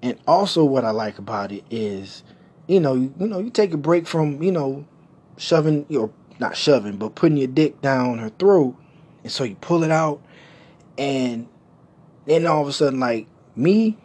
And 0.01 0.17
also 0.25 0.63
what 0.63 0.85
I 0.85 0.91
like 0.91 1.19
about 1.19 1.51
it 1.51 1.65
is, 1.69 2.23
you 2.67 2.79
know, 2.79 2.95
you, 2.95 3.13
you 3.19 3.27
know, 3.27 3.39
you 3.39 3.49
take 3.49 3.73
a 3.73 3.77
break 3.77 4.07
from, 4.07 4.41
you 4.41 4.53
know, 4.53 4.87
shoving 5.35 5.85
or 5.89 6.11
not 6.39 6.55
shoving, 6.55 6.95
but 6.95 7.15
putting 7.15 7.37
your 7.37 7.47
dick 7.47 7.81
down 7.81 8.19
her 8.19 8.29
throat. 8.29 8.77
And 9.23 9.31
so 9.31 9.43
you 9.43 9.55
pull 9.55 9.83
it 9.83 9.91
out 9.91 10.21
and 10.97 11.49
then 12.29 12.45
all 12.45 12.61
of 12.61 12.67
a 12.67 12.73
sudden 12.73 12.99
like 12.99 13.27
me, 13.55 13.97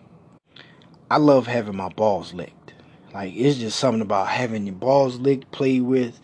I 1.10 1.18
love 1.18 1.46
having 1.46 1.76
my 1.76 1.88
balls 1.90 2.32
licked. 2.34 2.74
Like 3.12 3.34
it's 3.34 3.58
just 3.58 3.78
something 3.78 4.00
about 4.00 4.28
having 4.28 4.66
your 4.66 4.74
balls 4.74 5.18
licked, 5.18 5.50
played 5.52 5.82
with. 5.82 6.18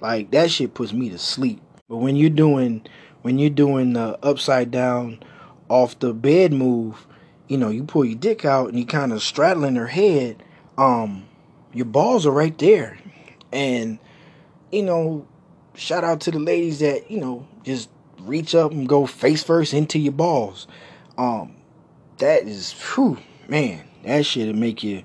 Like 0.00 0.30
that 0.32 0.50
shit 0.50 0.74
puts 0.74 0.92
me 0.92 1.10
to 1.10 1.18
sleep. 1.18 1.60
But 1.88 1.96
when 1.96 2.16
you're 2.16 2.30
doing 2.30 2.86
when 3.22 3.38
you're 3.38 3.50
doing 3.50 3.94
the 3.94 4.18
upside 4.22 4.70
down 4.70 5.22
off 5.68 5.98
the 5.98 6.12
bed 6.12 6.52
move, 6.52 7.06
you 7.48 7.56
know, 7.56 7.70
you 7.70 7.84
pull 7.84 8.04
your 8.04 8.18
dick 8.18 8.44
out 8.44 8.68
and 8.68 8.78
you 8.78 8.86
kind 8.86 9.12
of 9.12 9.22
straddling 9.22 9.76
her 9.76 9.86
head, 9.86 10.42
um, 10.76 11.26
your 11.72 11.86
balls 11.86 12.26
are 12.26 12.30
right 12.30 12.56
there. 12.58 12.98
And, 13.52 13.98
you 14.70 14.82
know, 14.82 15.26
shout 15.74 16.04
out 16.04 16.20
to 16.22 16.30
the 16.30 16.38
ladies 16.38 16.80
that, 16.80 17.10
you 17.10 17.20
know, 17.20 17.46
just 17.64 17.88
reach 18.20 18.54
up 18.54 18.72
and 18.72 18.88
go 18.88 19.06
face 19.06 19.42
first 19.42 19.72
into 19.72 19.98
your 19.98 20.12
balls. 20.12 20.66
Um, 21.18 21.56
that 22.16 22.44
is 22.44 22.72
whew, 22.72 23.18
man, 23.48 23.84
that 24.04 24.24
shit'll 24.24 24.54
make 24.54 24.82
you 24.82 25.04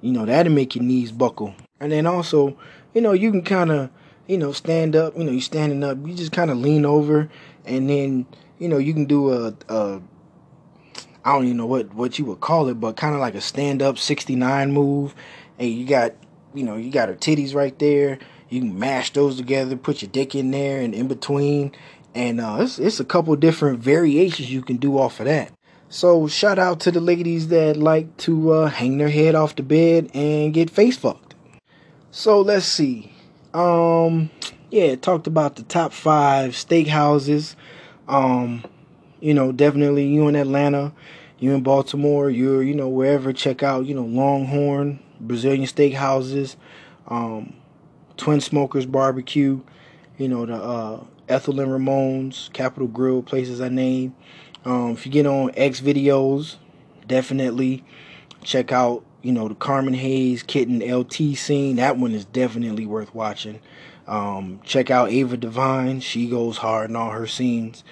you 0.00 0.12
know, 0.12 0.24
that'll 0.24 0.52
make 0.52 0.74
your 0.74 0.84
knees 0.84 1.12
buckle. 1.12 1.54
And 1.80 1.92
then 1.92 2.06
also, 2.06 2.56
you 2.94 3.00
know, 3.00 3.12
you 3.12 3.30
can 3.30 3.42
kind 3.42 3.70
of, 3.70 3.90
you 4.26 4.38
know, 4.38 4.52
stand 4.52 4.94
up. 4.94 5.16
You 5.16 5.24
know, 5.24 5.32
you're 5.32 5.40
standing 5.40 5.82
up. 5.82 5.98
You 6.06 6.14
just 6.14 6.32
kind 6.32 6.50
of 6.50 6.58
lean 6.58 6.84
over, 6.84 7.28
and 7.64 7.88
then, 7.88 8.26
you 8.58 8.68
know, 8.68 8.78
you 8.78 8.92
can 8.92 9.06
do 9.06 9.32
a, 9.32 9.54
a 9.68 10.00
I 11.24 11.32
don't 11.32 11.44
even 11.44 11.56
know 11.56 11.66
what 11.66 11.94
what 11.94 12.18
you 12.18 12.24
would 12.26 12.40
call 12.40 12.68
it, 12.68 12.74
but 12.74 12.96
kind 12.96 13.14
of 13.14 13.20
like 13.20 13.34
a 13.34 13.40
stand 13.40 13.82
up 13.82 13.98
69 13.98 14.72
move. 14.72 15.14
And 15.58 15.70
you 15.70 15.86
got, 15.86 16.14
you 16.54 16.62
know, 16.62 16.76
you 16.76 16.90
got 16.90 17.08
her 17.08 17.16
titties 17.16 17.54
right 17.54 17.76
there. 17.78 18.18
You 18.48 18.60
can 18.60 18.78
mash 18.78 19.12
those 19.12 19.36
together, 19.36 19.76
put 19.76 20.00
your 20.00 20.10
dick 20.10 20.34
in 20.34 20.50
there 20.52 20.80
and 20.80 20.94
in 20.94 21.08
between. 21.08 21.72
And 22.18 22.40
uh, 22.40 22.56
it's, 22.62 22.80
it's 22.80 22.98
a 22.98 23.04
couple 23.04 23.36
different 23.36 23.78
variations 23.78 24.50
you 24.50 24.60
can 24.60 24.78
do 24.78 24.98
off 24.98 25.20
of 25.20 25.26
that. 25.26 25.52
So 25.88 26.26
shout 26.26 26.58
out 26.58 26.80
to 26.80 26.90
the 26.90 27.00
ladies 27.00 27.46
that 27.48 27.76
like 27.76 28.16
to 28.18 28.54
uh, 28.54 28.66
hang 28.66 28.98
their 28.98 29.08
head 29.08 29.36
off 29.36 29.54
the 29.54 29.62
bed 29.62 30.10
and 30.14 30.52
get 30.52 30.68
face 30.68 30.96
fucked. 30.96 31.36
So 32.10 32.40
let's 32.40 32.66
see. 32.66 33.12
Um, 33.54 34.30
yeah, 34.68 34.96
talked 34.96 35.28
about 35.28 35.54
the 35.54 35.62
top 35.62 35.92
five 35.92 36.54
steakhouses. 36.54 37.54
Um, 38.08 38.64
you 39.20 39.32
know, 39.32 39.52
definitely 39.52 40.08
you 40.08 40.26
in 40.26 40.34
Atlanta, 40.34 40.92
you 41.38 41.54
in 41.54 41.62
Baltimore, 41.62 42.30
you're 42.30 42.64
you 42.64 42.74
know 42.74 42.88
wherever. 42.88 43.32
Check 43.32 43.62
out 43.62 43.86
you 43.86 43.94
know 43.94 44.04
Longhorn 44.04 44.98
Brazilian 45.20 45.66
steakhouses, 45.66 46.56
um, 47.06 47.54
Twin 48.16 48.40
Smokers 48.40 48.86
Barbecue. 48.86 49.60
You 50.16 50.26
know 50.26 50.46
the 50.46 50.56
uh, 50.56 51.04
Ethel 51.28 51.60
and 51.60 51.72
Ramone's, 51.72 52.50
Capital 52.52 52.88
Grille, 52.88 53.22
places 53.22 53.60
I 53.60 53.68
name. 53.68 54.14
Um, 54.64 54.92
if 54.92 55.06
you 55.06 55.12
get 55.12 55.26
on 55.26 55.50
Xvideos, 55.52 56.56
definitely 57.06 57.84
check 58.42 58.72
out 58.72 59.04
you 59.22 59.32
know 59.32 59.48
the 59.48 59.54
Carmen 59.54 59.94
Hayes 59.94 60.42
Kitten 60.42 60.80
LT 60.80 61.36
scene. 61.36 61.76
That 61.76 61.96
one 61.96 62.12
is 62.12 62.24
definitely 62.24 62.86
worth 62.86 63.14
watching. 63.14 63.60
Um, 64.06 64.60
check 64.64 64.90
out 64.90 65.10
Ava 65.10 65.36
Divine. 65.36 66.00
She 66.00 66.28
goes 66.28 66.58
hard 66.58 66.90
in 66.90 66.96
all 66.96 67.10
her 67.10 67.26
scenes. 67.26 67.84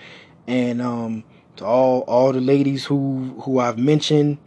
And 0.46 0.80
um, 0.80 1.24
to 1.56 1.64
all 1.64 2.00
all 2.00 2.32
the 2.32 2.40
ladies 2.40 2.86
who 2.86 3.40
who 3.42 3.58
I've 3.58 3.78
mentioned 3.78 4.38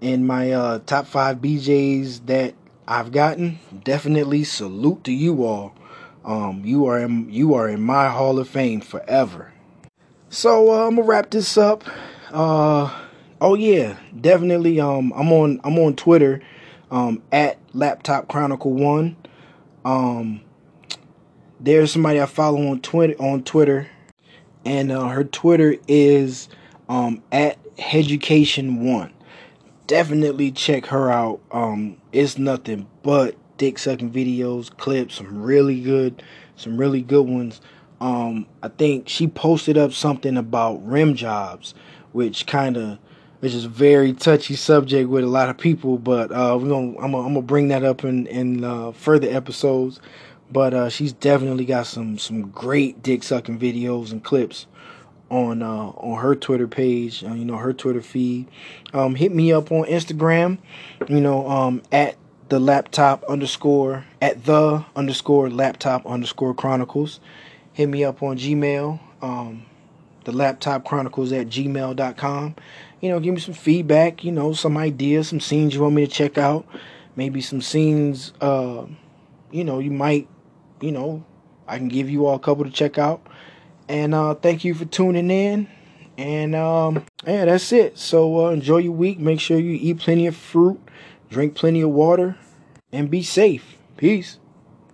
in 0.00 0.26
my 0.26 0.50
uh, 0.50 0.78
top 0.80 1.06
five 1.06 1.38
BJs 1.38 2.26
that 2.26 2.54
I've 2.88 3.12
gotten, 3.12 3.60
definitely 3.84 4.44
salute 4.44 5.04
to 5.04 5.12
you 5.12 5.44
all. 5.44 5.74
Um, 6.24 6.62
you 6.64 6.86
are 6.86 7.00
in, 7.00 7.30
you 7.30 7.54
are 7.54 7.68
in 7.68 7.80
my 7.82 8.08
Hall 8.08 8.38
of 8.38 8.48
Fame 8.48 8.80
forever. 8.80 9.52
So 10.28 10.72
uh, 10.72 10.86
I'm 10.86 10.96
gonna 10.96 11.06
wrap 11.06 11.30
this 11.30 11.58
up. 11.58 11.84
Uh, 12.30 12.90
oh 13.40 13.54
yeah, 13.54 13.98
definitely. 14.18 14.80
Um, 14.80 15.12
I'm 15.14 15.30
on 15.32 15.60
I'm 15.62 15.78
on 15.78 15.94
Twitter 15.94 16.40
um, 16.90 17.22
at 17.30 17.58
Laptop 17.74 18.28
Chronicle 18.28 18.72
One. 18.72 19.16
Um, 19.84 20.40
there's 21.60 21.92
somebody 21.92 22.20
I 22.20 22.26
follow 22.26 22.66
on 22.68 22.80
Twitter 22.80 23.14
on 23.20 23.42
Twitter, 23.42 23.88
and 24.64 24.90
uh, 24.90 25.08
her 25.08 25.24
Twitter 25.24 25.76
is 25.86 26.48
um, 26.88 27.22
at 27.30 27.58
Education 27.78 28.84
One. 28.84 29.12
Definitely 29.86 30.52
check 30.52 30.86
her 30.86 31.10
out. 31.10 31.40
Um, 31.50 31.98
it's 32.12 32.38
nothing 32.38 32.88
but 33.02 33.36
dick 33.56 33.78
sucking 33.78 34.12
videos, 34.12 34.74
clips, 34.76 35.16
some 35.16 35.42
really 35.42 35.80
good, 35.80 36.22
some 36.56 36.76
really 36.76 37.02
good 37.02 37.26
ones. 37.26 37.60
Um, 38.00 38.46
I 38.62 38.68
think 38.68 39.08
she 39.08 39.28
posted 39.28 39.78
up 39.78 39.92
something 39.92 40.36
about 40.36 40.84
rim 40.86 41.14
jobs, 41.14 41.74
which 42.12 42.46
kind 42.46 42.76
of 42.76 42.98
which 43.40 43.54
is 43.54 43.64
a 43.64 43.68
very 43.68 44.12
touchy 44.12 44.54
subject 44.54 45.08
with 45.08 45.24
a 45.24 45.28
lot 45.28 45.48
of 45.48 45.58
people. 45.58 45.98
But 45.98 46.30
uh, 46.30 46.58
we're 46.60 46.68
gonna 46.68 46.98
I'm 46.98 47.12
gonna, 47.12 47.26
I'm 47.26 47.34
gonna 47.34 47.42
bring 47.42 47.68
that 47.68 47.84
up 47.84 48.04
in 48.04 48.26
in 48.26 48.64
uh, 48.64 48.92
further 48.92 49.28
episodes. 49.28 50.00
But 50.50 50.74
uh, 50.74 50.88
she's 50.90 51.12
definitely 51.12 51.64
got 51.64 51.86
some 51.86 52.18
some 52.18 52.50
great 52.50 53.02
dick 53.02 53.22
sucking 53.22 53.58
videos 53.58 54.12
and 54.12 54.22
clips 54.22 54.66
on 55.30 55.62
uh, 55.62 55.66
on 55.66 56.20
her 56.20 56.34
Twitter 56.34 56.68
page. 56.68 57.24
Uh, 57.24 57.32
you 57.32 57.44
know 57.44 57.56
her 57.56 57.72
Twitter 57.72 58.02
feed. 58.02 58.48
Um, 58.92 59.14
hit 59.14 59.32
me 59.32 59.52
up 59.52 59.72
on 59.72 59.86
Instagram. 59.86 60.58
You 61.08 61.20
know 61.20 61.48
um, 61.48 61.82
at 61.90 62.16
the 62.52 62.60
laptop 62.60 63.24
underscore 63.30 64.04
at 64.20 64.44
the 64.44 64.84
underscore 64.94 65.48
laptop 65.48 66.04
underscore 66.04 66.52
chronicles. 66.52 67.18
Hit 67.72 67.88
me 67.88 68.04
up 68.04 68.22
on 68.22 68.36
Gmail. 68.36 69.00
Um, 69.22 69.64
the 70.24 70.32
laptop 70.32 70.84
chronicles 70.84 71.32
at 71.32 71.46
gmail.com. 71.46 72.56
You 73.00 73.08
know, 73.08 73.20
give 73.20 73.32
me 73.32 73.40
some 73.40 73.54
feedback, 73.54 74.22
you 74.22 74.32
know, 74.32 74.52
some 74.52 74.76
ideas, 74.76 75.28
some 75.28 75.40
scenes 75.40 75.74
you 75.74 75.80
want 75.80 75.94
me 75.94 76.06
to 76.06 76.12
check 76.12 76.36
out. 76.36 76.66
Maybe 77.16 77.40
some 77.40 77.62
scenes, 77.62 78.34
uh, 78.42 78.84
you 79.50 79.64
know, 79.64 79.78
you 79.78 79.90
might 79.90 80.28
you 80.82 80.92
know, 80.92 81.24
I 81.66 81.78
can 81.78 81.88
give 81.88 82.10
you 82.10 82.26
all 82.26 82.34
a 82.34 82.38
couple 82.38 82.64
to 82.64 82.70
check 82.70 82.98
out. 82.98 83.26
And 83.88 84.14
uh, 84.14 84.34
thank 84.34 84.62
you 84.62 84.74
for 84.74 84.84
tuning 84.84 85.30
in. 85.30 85.68
And 86.18 86.54
um, 86.54 87.02
yeah, 87.26 87.46
that's 87.46 87.72
it. 87.72 87.96
So 87.96 88.46
uh, 88.46 88.50
enjoy 88.50 88.78
your 88.78 88.92
week. 88.92 89.18
Make 89.18 89.40
sure 89.40 89.58
you 89.58 89.78
eat 89.80 90.00
plenty 90.00 90.26
of 90.26 90.36
fruit, 90.36 90.78
drink 91.32 91.54
plenty 91.54 91.80
of 91.80 91.90
water, 91.90 92.36
and 92.92 93.10
be 93.10 93.22
safe. 93.22 93.76
Peace. 93.96 94.38